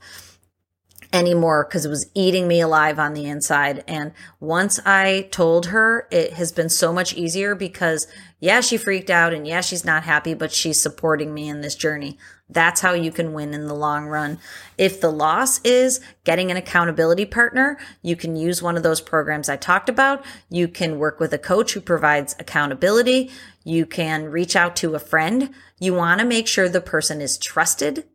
anymore 1.13 1.63
because 1.63 1.85
it 1.85 1.89
was 1.89 2.09
eating 2.15 2.47
me 2.47 2.59
alive 2.59 2.97
on 2.97 3.13
the 3.13 3.25
inside. 3.25 3.83
And 3.87 4.11
once 4.39 4.79
I 4.85 5.29
told 5.31 5.67
her, 5.67 6.07
it 6.11 6.33
has 6.33 6.51
been 6.51 6.69
so 6.69 6.91
much 6.91 7.13
easier 7.13 7.53
because, 7.53 8.07
yeah, 8.39 8.61
she 8.61 8.77
freaked 8.77 9.11
out 9.11 9.31
and 9.31 9.47
yeah, 9.47 9.61
she's 9.61 9.85
not 9.85 10.03
happy, 10.03 10.33
but 10.33 10.51
she's 10.51 10.81
supporting 10.81 11.33
me 11.33 11.47
in 11.47 11.61
this 11.61 11.75
journey. 11.75 12.17
That's 12.53 12.81
how 12.81 12.93
you 12.93 13.11
can 13.11 13.33
win 13.33 13.53
in 13.53 13.67
the 13.67 13.73
long 13.73 14.05
run. 14.05 14.39
If 14.77 15.01
the 15.01 15.11
loss 15.11 15.59
is 15.61 15.99
getting 16.23 16.51
an 16.51 16.57
accountability 16.57 17.25
partner, 17.25 17.77
you 18.01 18.15
can 18.15 18.35
use 18.35 18.61
one 18.61 18.77
of 18.77 18.83
those 18.83 19.01
programs 19.01 19.49
I 19.49 19.57
talked 19.57 19.89
about. 19.89 20.23
You 20.49 20.67
can 20.67 20.99
work 20.99 21.19
with 21.19 21.33
a 21.33 21.37
coach 21.37 21.73
who 21.73 21.81
provides 21.81 22.35
accountability. 22.39 23.31
You 23.63 23.85
can 23.85 24.25
reach 24.25 24.55
out 24.55 24.75
to 24.77 24.95
a 24.95 24.99
friend. 24.99 25.49
You 25.79 25.93
want 25.93 26.19
to 26.19 26.25
make 26.25 26.47
sure 26.47 26.69
the 26.69 26.81
person 26.81 27.21
is 27.21 27.37
trusted, 27.37 28.05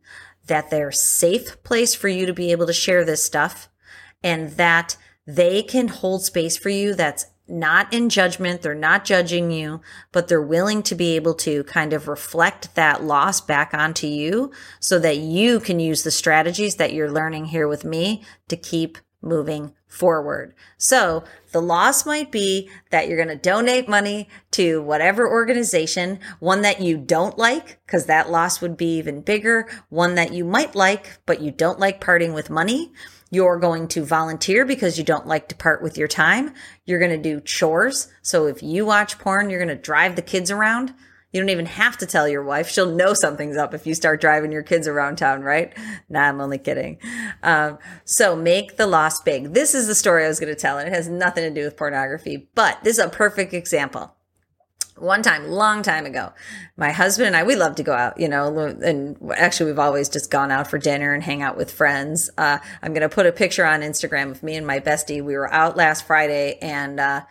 that 0.47 0.69
they're 0.69 0.91
safe 0.91 1.61
place 1.63 1.93
for 1.93 2.07
you 2.07 2.25
to 2.25 2.33
be 2.33 2.51
able 2.51 2.65
to 2.67 2.73
share 2.73 3.05
this 3.05 3.23
stuff 3.23 3.69
and 4.23 4.51
that 4.51 4.97
they 5.25 5.61
can 5.61 5.87
hold 5.87 6.23
space 6.23 6.57
for 6.57 6.69
you 6.69 6.95
that's 6.95 7.27
not 7.49 7.93
in 7.93 8.09
judgment. 8.09 8.61
They're 8.61 8.75
not 8.75 9.05
judging 9.05 9.51
you, 9.51 9.81
but 10.11 10.27
they're 10.27 10.41
willing 10.41 10.83
to 10.83 10.95
be 10.95 11.15
able 11.15 11.33
to 11.35 11.63
kind 11.65 11.93
of 11.93 12.07
reflect 12.07 12.75
that 12.75 13.03
loss 13.03 13.41
back 13.41 13.73
onto 13.73 14.07
you 14.07 14.51
so 14.79 14.99
that 14.99 15.17
you 15.17 15.59
can 15.59 15.79
use 15.79 16.03
the 16.03 16.11
strategies 16.11 16.75
that 16.75 16.93
you're 16.93 17.11
learning 17.11 17.45
here 17.45 17.67
with 17.67 17.83
me 17.83 18.23
to 18.47 18.55
keep 18.55 18.97
moving 19.21 19.73
forward. 19.87 20.53
So 20.77 21.23
the 21.51 21.61
loss 21.61 22.05
might 22.05 22.31
be 22.31 22.69
that 22.91 23.07
you're 23.07 23.17
going 23.17 23.35
to 23.35 23.35
donate 23.35 23.89
money 23.89 24.29
to 24.51 24.81
whatever 24.81 25.29
organization, 25.29 26.19
one 26.39 26.61
that 26.61 26.79
you 26.79 26.95
don't 26.97 27.37
like, 27.37 27.79
because 27.85 28.05
that 28.05 28.29
loss 28.29 28.61
would 28.61 28.77
be 28.77 28.97
even 28.97 29.21
bigger, 29.21 29.67
one 29.89 30.15
that 30.15 30.31
you 30.31 30.45
might 30.45 30.75
like, 30.75 31.19
but 31.25 31.41
you 31.41 31.51
don't 31.51 31.79
like 31.79 31.99
parting 31.99 32.33
with 32.33 32.49
money. 32.49 32.93
You're 33.29 33.59
going 33.59 33.87
to 33.89 34.03
volunteer 34.03 34.65
because 34.65 34.97
you 34.97 35.03
don't 35.03 35.27
like 35.27 35.47
to 35.49 35.55
part 35.55 35.83
with 35.83 35.97
your 35.97 36.07
time. 36.07 36.53
You're 36.85 36.99
going 36.99 37.11
to 37.11 37.17
do 37.17 37.41
chores. 37.41 38.07
So 38.21 38.47
if 38.47 38.63
you 38.63 38.85
watch 38.85 39.19
porn, 39.19 39.49
you're 39.49 39.63
going 39.63 39.75
to 39.75 39.81
drive 39.81 40.15
the 40.15 40.21
kids 40.21 40.49
around. 40.49 40.93
You 41.31 41.39
don't 41.39 41.49
even 41.49 41.67
have 41.67 41.95
to 41.97 42.07
tell 42.07 42.27
your 42.27 42.43
wife. 42.43 42.69
She'll 42.69 42.91
know 42.91 43.13
something's 43.13 43.55
up 43.55 43.75
if 43.75 43.85
you 43.85 43.93
start 43.93 44.19
driving 44.19 44.51
your 44.51 44.63
kids 44.63 44.87
around 44.87 45.17
town, 45.17 45.43
right? 45.43 45.71
Nah, 46.09 46.21
I'm 46.21 46.41
only 46.41 46.57
kidding. 46.57 46.97
Um, 47.43 47.77
so 48.03 48.35
make 48.35 48.77
the 48.77 48.87
loss 48.87 49.21
big. 49.21 49.53
This 49.53 49.75
is 49.75 49.85
the 49.85 49.93
story 49.93 50.25
I 50.25 50.27
was 50.27 50.39
going 50.39 50.53
to 50.53 50.59
tell, 50.59 50.79
and 50.79 50.87
it 50.87 50.93
has 50.93 51.07
nothing 51.07 51.43
to 51.43 51.51
do 51.53 51.65
with 51.65 51.77
pornography, 51.77 52.49
but 52.55 52.83
this 52.83 52.97
is 52.97 53.05
a 53.05 53.09
perfect 53.09 53.53
example. 53.53 54.15
One 55.01 55.21
time, 55.21 55.47
long 55.47 55.81
time 55.83 56.05
ago, 56.05 56.33
my 56.77 56.91
husband 56.91 57.27
and 57.27 57.35
I, 57.35 57.43
we 57.43 57.55
love 57.55 57.75
to 57.75 57.83
go 57.83 57.93
out, 57.93 58.19
you 58.19 58.27
know, 58.27 58.57
and 58.57 59.17
actually 59.35 59.71
we've 59.71 59.79
always 59.79 60.09
just 60.09 60.31
gone 60.31 60.51
out 60.51 60.69
for 60.69 60.77
dinner 60.77 61.13
and 61.13 61.23
hang 61.23 61.41
out 61.41 61.57
with 61.57 61.71
friends. 61.71 62.29
Uh, 62.37 62.59
I'm 62.81 62.93
going 62.93 63.07
to 63.07 63.13
put 63.13 63.25
a 63.25 63.31
picture 63.31 63.65
on 63.65 63.81
Instagram 63.81 64.31
of 64.31 64.43
me 64.43 64.55
and 64.55 64.65
my 64.67 64.79
bestie. 64.79 65.23
We 65.23 65.35
were 65.35 65.51
out 65.53 65.77
last 65.77 66.05
Friday 66.05 66.57
and, 66.61 66.99
uh, 66.99 67.21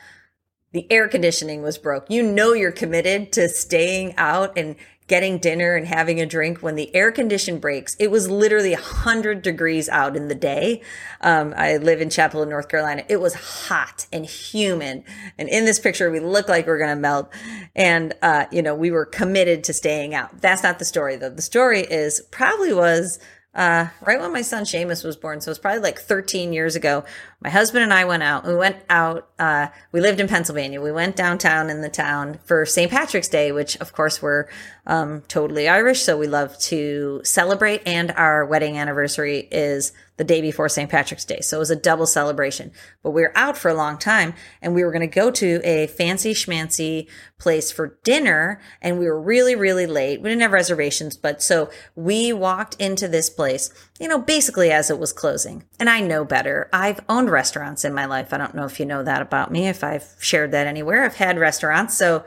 the 0.72 0.90
air 0.92 1.09
conditioning 1.09 1.62
was 1.62 1.78
broke. 1.78 2.11
You 2.11 2.22
know, 2.22 2.52
you're 2.52 2.72
committed 2.72 3.33
to 3.33 3.48
staying 3.48 4.14
out 4.16 4.59
and 4.59 4.76
getting 5.09 5.38
dinner 5.38 5.75
and 5.75 5.87
having 5.87 6.21
a 6.21 6.27
drink 6.27 6.62
when 6.62 6.77
the 6.77 6.94
air 6.94 7.11
condition 7.11 7.59
breaks. 7.59 7.97
It 7.99 8.11
was 8.11 8.31
literally 8.31 8.73
100 8.73 9.42
degrees 9.42 9.88
out 9.88 10.16
in 10.16 10.29
the 10.29 10.35
day. 10.35 10.83
Um, 11.23 11.55
I 11.57 11.79
live 11.79 12.01
in 12.01 12.11
Chapel 12.11 12.42
in 12.42 12.51
North 12.51 12.68
Carolina. 12.68 13.05
It 13.09 13.21
was 13.21 13.35
hot 13.35 14.07
and 14.12 14.25
humid. 14.25 15.03
And 15.38 15.49
in 15.49 15.64
this 15.64 15.81
picture, 15.81 16.11
we 16.11 16.21
look 16.21 16.49
like 16.49 16.66
we're 16.66 16.79
going 16.79 16.94
to 16.94 17.01
melt. 17.01 17.33
And, 17.75 18.14
uh, 18.23 18.47
you 18.53 18.62
know, 18.62 18.75
we 18.75 18.90
were 18.90 19.07
committed 19.07 19.64
to 19.64 19.73
staying 19.73 20.14
out. 20.14 20.40
That's 20.40 20.62
not 20.62 20.79
the 20.79 20.85
story 20.85 21.16
though. 21.16 21.31
The 21.31 21.42
story 21.42 21.81
is 21.81 22.23
probably 22.31 22.73
was 22.73 23.18
uh, 23.59 23.88
right 24.07 24.21
when 24.21 24.33
my 24.33 24.40
son 24.40 24.62
Seamus 24.62 25.05
was 25.05 25.16
born. 25.16 25.40
So 25.40 25.49
it 25.49 25.51
was 25.51 25.59
probably 25.59 25.81
like 25.81 25.99
13 25.99 26.53
years 26.53 26.77
ago. 26.77 27.05
My 27.40 27.51
husband 27.51 27.83
and 27.83 27.92
I 27.92 28.05
went 28.05 28.23
out. 28.23 28.47
We 28.47 28.55
went 28.55 28.77
out. 28.88 29.29
Uh, 29.37 29.66
we 29.90 30.01
lived 30.01 30.21
in 30.21 30.29
Pennsylvania. 30.29 30.81
We 30.81 30.92
went 30.92 31.16
downtown 31.16 31.68
in 31.68 31.81
the 31.81 31.88
town 31.88 32.38
for 32.44 32.64
St. 32.64 32.88
Patrick's 32.88 33.27
Day, 33.27 33.51
which 33.51 33.77
of 33.79 33.92
course 33.92 34.23
we're 34.23 34.47
um, 34.87 35.23
totally 35.23 35.68
Irish. 35.68 36.03
So 36.03 36.16
we 36.16 36.29
love 36.29 36.57
to 36.61 37.21
celebrate. 37.25 37.83
And 37.85 38.12
our 38.12 38.47
wedding 38.47 38.79
anniversary 38.79 39.49
is 39.51 39.92
the 40.18 40.24
day 40.24 40.42
before 40.42 40.68
St. 40.68 40.90
Patrick's 40.90 41.24
Day. 41.24 41.40
So 41.40 41.57
it 41.57 41.61
was 41.61 41.70
a 41.70 41.76
double 41.76 42.07
celebration. 42.07 42.72
But 43.02 43.12
we 43.12 43.22
were 43.22 43.33
out 43.37 43.57
for 43.57 43.70
a 43.70 43.74
long 43.74 43.96
time 43.96 44.35
and 44.61 44.74
we 44.74 44.85
were 44.85 44.90
going 44.90 45.00
to 45.00 45.07
go 45.07 45.31
to 45.31 45.61
a 45.64 45.87
fancy 45.87 46.35
schmancy 46.35 47.09
place 47.38 47.70
for 47.70 47.98
dinner. 48.02 48.61
And 48.83 48.98
we 48.98 49.07
were 49.07 49.20
really, 49.20 49.54
really 49.54 49.87
late. 49.87 50.20
We 50.20 50.28
didn't 50.28 50.42
have 50.42 50.52
reservations, 50.52 51.16
but 51.16 51.40
so 51.40 51.70
we 51.94 52.33
walked 52.33 52.74
into 52.81 53.07
this 53.09 53.31
place, 53.31 53.72
you 53.98 54.09
know, 54.09 54.18
basically 54.18 54.70
as 54.72 54.90
it 54.90 54.98
was 54.98 55.12
closing. 55.12 55.64
And 55.78 55.88
I 55.88 56.00
know 56.00 56.24
better. 56.24 56.68
I've 56.72 57.00
owned 57.09 57.31
restaurants 57.31 57.85
in 57.85 57.94
my 57.94 58.04
life. 58.04 58.33
I 58.33 58.38
don't 58.38 58.54
know 58.54 58.64
if 58.64 58.81
you 58.81 58.87
know 58.87 59.04
that 59.04 59.22
about 59.22 59.52
me, 59.52 59.68
if 59.68 59.85
I've 59.85 60.16
shared 60.18 60.50
that 60.50 60.66
anywhere. 60.66 61.04
I've 61.04 61.14
had 61.14 61.38
restaurants. 61.38 61.96
So 61.96 62.24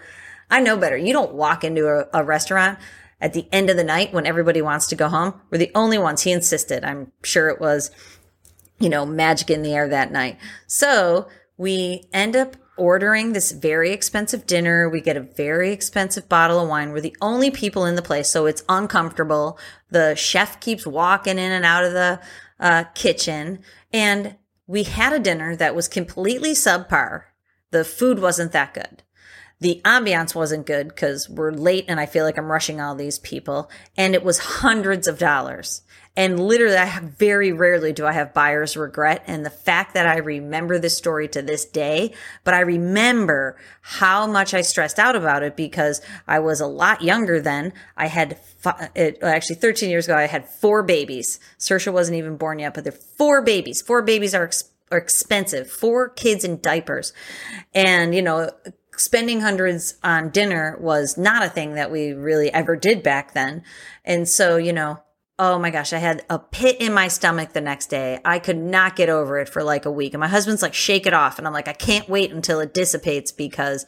I 0.50 0.62
know 0.62 0.78
better. 0.78 0.98
You 0.98 1.12
don't 1.12 1.34
walk 1.34 1.66
into 1.66 1.88
a, 1.88 2.08
a 2.14 2.24
restaurant 2.24 2.80
at 3.22 3.34
the 3.34 3.48
end 3.52 3.70
of 3.70 3.78
the 3.78 3.84
night 3.84 4.14
when 4.14 4.26
everybody 4.26 4.62
wants 4.62 4.88
to 4.88 4.96
go 4.96 5.08
home. 5.08 5.40
We're 5.50 5.60
the 5.60 5.72
only 5.76 5.98
ones. 5.98 6.24
He 6.24 6.32
insisted. 6.32 6.84
I'm 6.84 7.12
sure 7.24 7.50
it 7.50 7.62
was, 7.62 7.92
you 8.80 8.90
know, 8.90 9.06
magic 9.06 9.50
in 9.50 9.62
the 9.62 9.74
air 9.74 9.88
that 9.88 10.12
night. 10.12 10.38
So 10.68 11.30
we 11.58 12.10
end 12.12 12.36
up 12.36 12.58
ordering 12.78 13.34
this 13.34 13.52
very 13.52 13.92
expensive 13.92 14.48
dinner. 14.48 14.90
We 14.90 15.02
get 15.02 15.18
a 15.18 15.22
very 15.22 15.72
expensive 15.72 16.28
bottle 16.28 16.60
of 16.60 16.68
wine. 16.68 16.92
We're 16.92 17.02
the 17.02 17.16
only 17.22 17.52
people 17.52 17.86
in 17.86 17.96
the 17.96 18.02
place, 18.02 18.30
so 18.30 18.48
it's 18.48 18.64
uncomfortable. 18.68 19.60
The 19.92 20.16
chef 20.16 20.60
keeps 20.60 20.88
walking 20.88 21.38
in 21.38 21.52
and 21.52 21.64
out 21.64 21.84
of 21.84 21.94
the 21.94 22.20
uh, 22.60 22.86
kitchen. 22.96 23.60
And 23.94 24.36
we 24.66 24.84
had 24.84 25.14
a 25.14 25.20
dinner 25.20 25.56
that 25.56 25.76
was 25.76 25.88
completely 25.88 26.54
subpar. 26.54 27.24
The 27.70 27.84
food 27.86 28.20
wasn't 28.20 28.52
that 28.54 28.74
good. 28.74 29.04
The 29.62 29.80
ambiance 29.86 30.34
wasn't 30.34 30.66
good 30.66 30.88
because 30.90 31.30
we're 31.30 31.52
late 31.52 31.86
and 31.88 32.00
I 32.00 32.08
feel 32.08 32.26
like 32.26 32.38
I'm 32.38 32.52
rushing 32.52 32.82
all 32.82 32.96
these 32.96 33.20
people. 33.20 33.70
And 33.96 34.16
it 34.16 34.24
was 34.24 34.40
hundreds 34.40 35.08
of 35.08 35.20
dollars. 35.20 35.84
And 36.18 36.40
literally, 36.40 36.76
I 36.76 37.00
very 37.00 37.54
rarely 37.54 37.94
do 37.94 38.06
I 38.06 38.12
have 38.12 38.34
buyer's 38.34 38.76
regret. 38.76 39.24
And 39.28 39.46
the 39.46 39.50
fact 39.50 39.94
that 39.94 40.06
I 40.06 40.18
remember 40.18 40.78
this 40.78 40.98
story 40.98 41.30
to 41.30 41.42
this 41.42 41.64
day, 41.64 42.14
but 42.44 42.54
I 42.54 42.60
remember 42.62 43.56
how 43.82 44.28
much 44.28 44.54
I 44.54 44.62
stressed 44.62 45.00
out 45.00 45.16
about 45.16 45.44
it 45.44 45.56
because 45.56 46.02
I 46.28 46.40
was 46.40 46.60
a 46.60 46.68
lot 46.68 47.02
younger 47.02 47.40
then. 47.40 47.72
I 47.96 48.08
had, 48.08 48.40
uh, 48.66 48.88
it, 48.94 49.20
actually 49.22 49.56
13 49.56 49.90
years 49.90 50.06
ago, 50.06 50.18
I 50.18 50.26
had 50.26 50.50
four 50.50 50.84
babies. 50.84 51.40
Sersha 51.58 51.94
wasn't 51.94 52.18
even 52.18 52.36
born 52.36 52.60
yet, 52.60 52.74
but 52.74 52.84
they're 52.84 52.92
four 52.92 53.42
babies. 53.42 53.82
Four 53.82 54.02
babies 54.02 54.36
are, 54.36 54.52
are 54.92 54.98
expensive. 54.98 55.72
Four 55.72 56.10
kids 56.10 56.44
in 56.44 56.60
diapers. 56.60 57.14
And, 57.74 58.14
you 58.14 58.22
know, 58.22 58.52
spending 59.02 59.42
hundreds 59.42 59.96
on 60.04 60.30
dinner 60.30 60.78
was 60.80 61.18
not 61.18 61.44
a 61.44 61.50
thing 61.50 61.76
that 61.76 61.92
we 61.92 62.12
really 62.12 62.54
ever 62.54 62.76
did 62.76 63.04
back 63.04 63.34
then. 63.34 63.64
And 64.06 64.28
so, 64.28 64.58
you 64.58 64.74
know, 64.74 65.02
oh 65.40 65.58
my 65.58 65.72
gosh, 65.72 65.92
I 65.92 65.98
had 65.98 66.24
a 66.30 66.38
pit 66.38 66.78
in 66.80 66.94
my 66.94 67.08
stomach 67.08 67.54
the 67.54 67.62
next 67.62 67.88
day. 67.88 68.20
I 68.24 68.38
could 68.38 68.58
not 68.58 68.96
get 68.96 69.10
over 69.10 69.40
it 69.40 69.50
for 69.50 69.64
like 69.64 69.86
a 69.86 69.92
week. 69.92 70.14
And 70.14 70.22
my 70.22 70.28
husband's 70.28 70.62
like, 70.62 70.76
shake 70.76 71.08
it 71.08 71.16
off. 71.16 71.40
And 71.40 71.48
I'm 71.48 71.54
like, 71.54 71.68
I 71.68 71.74
can't 71.74 72.08
wait 72.08 72.32
until 72.32 72.60
it 72.60 72.76
dissipates 72.76 73.32
because 73.32 73.88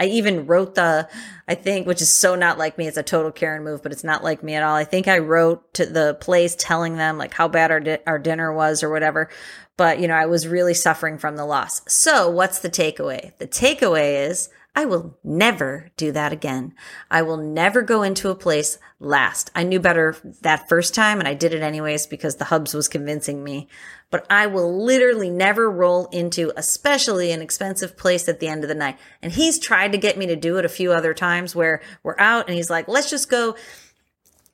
I 0.00 0.06
even 0.06 0.46
wrote 0.46 0.74
the, 0.74 1.08
I 1.46 1.54
think, 1.54 1.86
which 1.86 2.00
is 2.02 2.12
so 2.12 2.34
not 2.34 2.58
like 2.58 2.78
me. 2.78 2.88
It's 2.88 2.96
a 2.96 3.02
total 3.02 3.30
Karen 3.30 3.62
move, 3.62 3.82
but 3.82 3.92
it's 3.92 4.02
not 4.02 4.24
like 4.24 4.42
me 4.42 4.54
at 4.54 4.62
all. 4.62 4.74
I 4.74 4.84
think 4.84 5.06
I 5.06 5.18
wrote 5.18 5.74
to 5.74 5.86
the 5.86 6.14
place 6.20 6.56
telling 6.58 6.96
them 6.96 7.18
like 7.18 7.34
how 7.34 7.48
bad 7.48 7.70
our, 7.70 7.80
di- 7.80 8.02
our 8.06 8.18
dinner 8.18 8.52
was 8.52 8.82
or 8.82 8.90
whatever. 8.90 9.28
But, 9.76 9.98
you 9.98 10.08
know, 10.08 10.14
I 10.14 10.26
was 10.26 10.46
really 10.46 10.74
suffering 10.74 11.18
from 11.18 11.36
the 11.36 11.44
loss. 11.44 11.82
So 11.88 12.30
what's 12.30 12.60
the 12.60 12.70
takeaway? 12.70 13.36
The 13.38 13.48
takeaway 13.48 14.28
is 14.28 14.48
I 14.76 14.86
will 14.86 15.16
never 15.22 15.90
do 15.96 16.10
that 16.12 16.32
again. 16.32 16.74
I 17.08 17.22
will 17.22 17.36
never 17.36 17.80
go 17.80 18.02
into 18.02 18.30
a 18.30 18.34
place 18.34 18.78
last. 18.98 19.50
I 19.54 19.62
knew 19.62 19.78
better 19.78 20.16
that 20.42 20.68
first 20.68 20.94
time 20.94 21.20
and 21.20 21.28
I 21.28 21.34
did 21.34 21.54
it 21.54 21.62
anyways 21.62 22.08
because 22.08 22.36
the 22.36 22.46
hubs 22.46 22.74
was 22.74 22.88
convincing 22.88 23.44
me. 23.44 23.68
But 24.10 24.26
I 24.28 24.46
will 24.46 24.84
literally 24.84 25.30
never 25.30 25.70
roll 25.70 26.06
into 26.06 26.52
especially 26.56 27.30
an 27.30 27.40
expensive 27.40 27.96
place 27.96 28.28
at 28.28 28.40
the 28.40 28.48
end 28.48 28.64
of 28.64 28.68
the 28.68 28.74
night. 28.74 28.98
And 29.22 29.32
he's 29.32 29.60
tried 29.60 29.92
to 29.92 29.98
get 29.98 30.18
me 30.18 30.26
to 30.26 30.36
do 30.36 30.58
it 30.58 30.64
a 30.64 30.68
few 30.68 30.92
other 30.92 31.14
times 31.14 31.54
where 31.54 31.80
we're 32.02 32.18
out 32.18 32.48
and 32.48 32.56
he's 32.56 32.70
like, 32.70 32.88
let's 32.88 33.10
just 33.10 33.30
go 33.30 33.56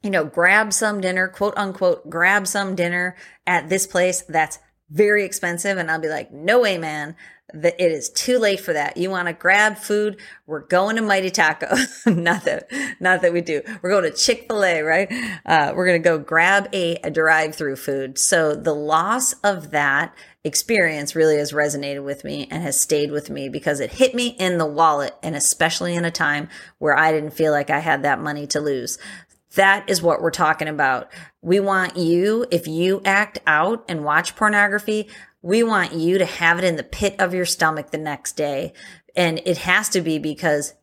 you 0.02 0.08
know, 0.08 0.24
grab 0.24 0.72
some 0.72 1.02
dinner, 1.02 1.28
quote 1.28 1.52
unquote, 1.58 2.08
grab 2.08 2.46
some 2.46 2.74
dinner 2.74 3.16
at 3.46 3.68
this 3.68 3.86
place 3.86 4.22
that's 4.22 4.58
very 4.90 5.24
expensive. 5.24 5.78
And 5.78 5.90
I'll 5.90 6.00
be 6.00 6.08
like, 6.08 6.32
no 6.32 6.60
way, 6.60 6.78
man 6.78 7.16
that 7.54 7.82
it 7.82 7.90
is 7.90 8.10
too 8.10 8.38
late 8.38 8.60
for 8.60 8.72
that. 8.72 8.96
You 8.96 9.10
want 9.10 9.28
to 9.28 9.32
grab 9.32 9.76
food? 9.76 10.18
We're 10.46 10.66
going 10.66 10.96
to 10.96 11.02
Mighty 11.02 11.30
Taco. 11.30 11.74
not 12.06 12.44
that, 12.44 12.68
not 13.00 13.22
that 13.22 13.32
we 13.32 13.40
do. 13.40 13.62
We're 13.82 13.90
going 13.90 14.10
to 14.10 14.16
Chick 14.16 14.46
Fil 14.48 14.64
A, 14.64 14.82
right? 14.82 15.12
Uh, 15.44 15.72
we're 15.74 15.86
going 15.86 16.02
to 16.02 16.08
go 16.08 16.18
grab 16.18 16.68
a, 16.72 16.96
a 16.96 17.10
drive-through 17.10 17.76
food. 17.76 18.18
So 18.18 18.54
the 18.54 18.74
loss 18.74 19.34
of 19.44 19.70
that 19.70 20.14
experience 20.42 21.14
really 21.14 21.36
has 21.36 21.52
resonated 21.52 22.04
with 22.04 22.24
me 22.24 22.48
and 22.50 22.62
has 22.62 22.80
stayed 22.80 23.10
with 23.10 23.28
me 23.28 23.48
because 23.48 23.80
it 23.80 23.92
hit 23.92 24.14
me 24.14 24.28
in 24.28 24.58
the 24.58 24.66
wallet, 24.66 25.14
and 25.22 25.36
especially 25.36 25.94
in 25.94 26.04
a 26.04 26.10
time 26.10 26.48
where 26.78 26.96
I 26.96 27.12
didn't 27.12 27.32
feel 27.32 27.52
like 27.52 27.70
I 27.70 27.80
had 27.80 28.02
that 28.04 28.20
money 28.20 28.46
to 28.48 28.60
lose. 28.60 28.98
That 29.56 29.88
is 29.88 30.02
what 30.02 30.22
we're 30.22 30.30
talking 30.30 30.68
about. 30.68 31.10
We 31.42 31.58
want 31.60 31.96
you, 31.96 32.46
if 32.50 32.68
you 32.68 33.02
act 33.04 33.38
out 33.46 33.84
and 33.88 34.04
watch 34.04 34.36
pornography, 34.36 35.08
we 35.42 35.62
want 35.62 35.92
you 35.92 36.18
to 36.18 36.24
have 36.24 36.58
it 36.58 36.64
in 36.64 36.76
the 36.76 36.82
pit 36.82 37.16
of 37.18 37.34
your 37.34 37.46
stomach 37.46 37.90
the 37.90 37.98
next 37.98 38.36
day. 38.36 38.72
And 39.16 39.40
it 39.44 39.58
has 39.58 39.88
to 39.90 40.00
be 40.00 40.18
because 40.18 40.74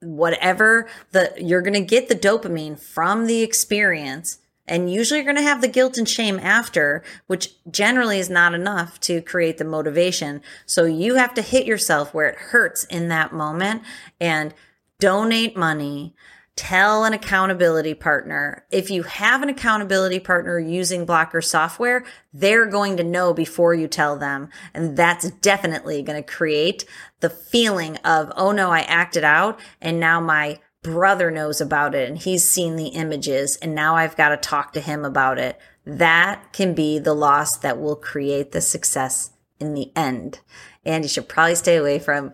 whatever 0.00 0.88
the, 1.10 1.32
you're 1.36 1.62
going 1.62 1.74
to 1.74 1.80
get 1.80 2.08
the 2.08 2.14
dopamine 2.14 2.78
from 2.78 3.26
the 3.26 3.42
experience. 3.42 4.38
And 4.66 4.92
usually 4.92 5.18
you're 5.18 5.32
going 5.32 5.36
to 5.36 5.50
have 5.50 5.60
the 5.60 5.68
guilt 5.68 5.98
and 5.98 6.08
shame 6.08 6.38
after, 6.38 7.02
which 7.26 7.54
generally 7.70 8.18
is 8.18 8.30
not 8.30 8.54
enough 8.54 9.00
to 9.00 9.20
create 9.20 9.58
the 9.58 9.64
motivation. 9.64 10.42
So 10.66 10.84
you 10.84 11.16
have 11.16 11.34
to 11.34 11.42
hit 11.42 11.66
yourself 11.66 12.14
where 12.14 12.28
it 12.28 12.38
hurts 12.38 12.84
in 12.84 13.08
that 13.08 13.32
moment 13.32 13.82
and 14.20 14.54
donate 15.00 15.56
money 15.56 16.14
Tell 16.54 17.04
an 17.04 17.14
accountability 17.14 17.94
partner. 17.94 18.66
If 18.70 18.90
you 18.90 19.04
have 19.04 19.42
an 19.42 19.48
accountability 19.48 20.20
partner 20.20 20.58
using 20.58 21.06
blocker 21.06 21.40
software, 21.40 22.04
they're 22.32 22.66
going 22.66 22.98
to 22.98 23.04
know 23.04 23.32
before 23.32 23.72
you 23.72 23.88
tell 23.88 24.18
them. 24.18 24.50
And 24.74 24.94
that's 24.94 25.30
definitely 25.30 26.02
going 26.02 26.22
to 26.22 26.32
create 26.32 26.84
the 27.20 27.30
feeling 27.30 27.96
of, 27.98 28.30
oh 28.36 28.52
no, 28.52 28.70
I 28.70 28.80
acted 28.80 29.24
out 29.24 29.58
and 29.80 29.98
now 29.98 30.20
my 30.20 30.60
brother 30.82 31.30
knows 31.30 31.60
about 31.60 31.94
it 31.94 32.08
and 32.08 32.18
he's 32.18 32.44
seen 32.44 32.76
the 32.76 32.88
images 32.88 33.56
and 33.62 33.74
now 33.74 33.94
I've 33.94 34.16
got 34.16 34.30
to 34.30 34.36
talk 34.36 34.74
to 34.74 34.80
him 34.80 35.04
about 35.04 35.38
it. 35.38 35.58
That 35.86 36.52
can 36.52 36.74
be 36.74 36.98
the 36.98 37.14
loss 37.14 37.56
that 37.58 37.80
will 37.80 37.96
create 37.96 38.52
the 38.52 38.60
success 38.60 39.30
in 39.58 39.74
the 39.74 39.90
end. 39.96 40.40
And 40.84 41.04
you 41.04 41.08
should 41.08 41.28
probably 41.28 41.54
stay 41.54 41.76
away 41.76 41.98
from 41.98 42.32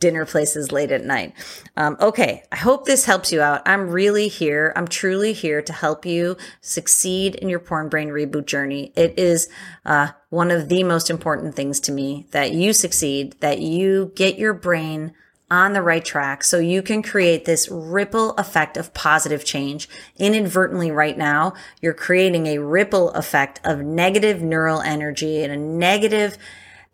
dinner 0.00 0.26
places 0.26 0.72
late 0.72 0.90
at 0.90 1.04
night. 1.04 1.34
Um, 1.76 1.96
okay, 2.00 2.42
I 2.50 2.56
hope 2.56 2.84
this 2.84 3.04
helps 3.04 3.30
you 3.30 3.40
out. 3.40 3.62
I'm 3.66 3.90
really 3.90 4.28
here. 4.28 4.72
I'm 4.74 4.88
truly 4.88 5.32
here 5.32 5.62
to 5.62 5.72
help 5.72 6.04
you 6.04 6.36
succeed 6.60 7.36
in 7.36 7.48
your 7.48 7.60
porn 7.60 7.88
brain 7.88 8.08
reboot 8.08 8.46
journey. 8.46 8.92
It 8.96 9.18
is 9.18 9.48
uh, 9.84 10.08
one 10.30 10.50
of 10.50 10.68
the 10.68 10.82
most 10.82 11.10
important 11.10 11.54
things 11.54 11.78
to 11.80 11.92
me 11.92 12.26
that 12.32 12.52
you 12.52 12.72
succeed, 12.72 13.36
that 13.40 13.60
you 13.60 14.12
get 14.16 14.38
your 14.38 14.54
brain 14.54 15.12
on 15.50 15.72
the 15.72 15.82
right 15.82 16.04
track 16.04 16.44
so 16.44 16.58
you 16.58 16.80
can 16.80 17.02
create 17.02 17.44
this 17.44 17.68
ripple 17.68 18.32
effect 18.36 18.76
of 18.76 18.94
positive 18.94 19.44
change. 19.44 19.88
Inadvertently 20.16 20.92
right 20.92 21.18
now, 21.18 21.54
you're 21.82 21.92
creating 21.92 22.46
a 22.46 22.58
ripple 22.58 23.10
effect 23.10 23.60
of 23.64 23.80
negative 23.80 24.40
neural 24.40 24.80
energy 24.80 25.42
and 25.42 25.52
a 25.52 25.56
negative 25.56 26.38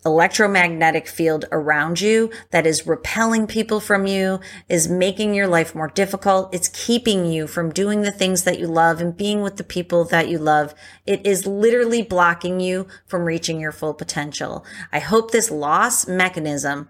electromagnetic 0.06 1.08
field 1.08 1.44
around 1.50 2.00
you 2.00 2.30
that 2.52 2.66
is 2.66 2.86
repelling 2.86 3.46
people 3.46 3.80
from 3.80 4.06
you, 4.06 4.40
is 4.68 4.88
making 4.88 5.34
your 5.34 5.48
life 5.48 5.74
more 5.74 5.88
difficult. 5.88 6.54
It's 6.54 6.68
keeping 6.68 7.26
you 7.26 7.46
from 7.46 7.72
doing 7.72 8.02
the 8.02 8.12
things 8.12 8.44
that 8.44 8.60
you 8.60 8.68
love 8.68 9.00
and 9.00 9.16
being 9.16 9.42
with 9.42 9.56
the 9.56 9.64
people 9.64 10.04
that 10.04 10.28
you 10.28 10.38
love. 10.38 10.74
It 11.04 11.26
is 11.26 11.46
literally 11.46 12.02
blocking 12.02 12.60
you 12.60 12.86
from 13.06 13.24
reaching 13.24 13.60
your 13.60 13.72
full 13.72 13.94
potential. 13.94 14.64
I 14.92 15.00
hope 15.00 15.32
this 15.32 15.50
loss 15.50 16.06
mechanism 16.06 16.88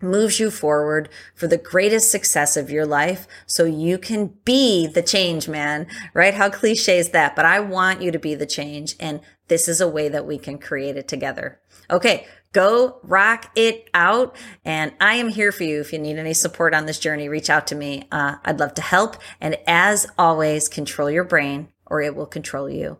moves 0.00 0.38
you 0.38 0.50
forward 0.50 1.08
for 1.34 1.46
the 1.46 1.56
greatest 1.56 2.10
success 2.10 2.56
of 2.56 2.70
your 2.70 2.86
life 2.86 3.26
so 3.46 3.64
you 3.64 3.98
can 3.98 4.26
be 4.44 4.86
the 4.86 5.02
change 5.02 5.48
man, 5.48 5.86
right? 6.14 6.34
How 6.34 6.50
cliche 6.50 6.98
is 6.98 7.10
that? 7.10 7.34
But 7.34 7.46
I 7.46 7.60
want 7.60 8.02
you 8.02 8.12
to 8.12 8.18
be 8.18 8.34
the 8.34 8.46
change. 8.46 8.94
And 9.00 9.20
this 9.48 9.68
is 9.68 9.80
a 9.80 9.88
way 9.88 10.08
that 10.08 10.26
we 10.26 10.38
can 10.38 10.58
create 10.58 10.96
it 10.96 11.08
together. 11.08 11.60
Okay. 11.90 12.26
Go 12.52 13.00
rock 13.02 13.50
it 13.54 13.90
out. 13.92 14.34
And 14.64 14.94
I 14.98 15.16
am 15.16 15.28
here 15.28 15.52
for 15.52 15.64
you. 15.64 15.80
If 15.80 15.92
you 15.92 15.98
need 15.98 16.16
any 16.16 16.32
support 16.32 16.72
on 16.72 16.86
this 16.86 16.98
journey, 16.98 17.28
reach 17.28 17.50
out 17.50 17.66
to 17.66 17.74
me. 17.74 18.08
Uh, 18.10 18.36
I'd 18.44 18.60
love 18.60 18.72
to 18.74 18.82
help. 18.82 19.16
And 19.42 19.58
as 19.66 20.06
always, 20.16 20.68
control 20.68 21.10
your 21.10 21.24
brain 21.24 21.68
or 21.84 22.00
it 22.00 22.16
will 22.16 22.26
control 22.26 22.70
you. 22.70 22.98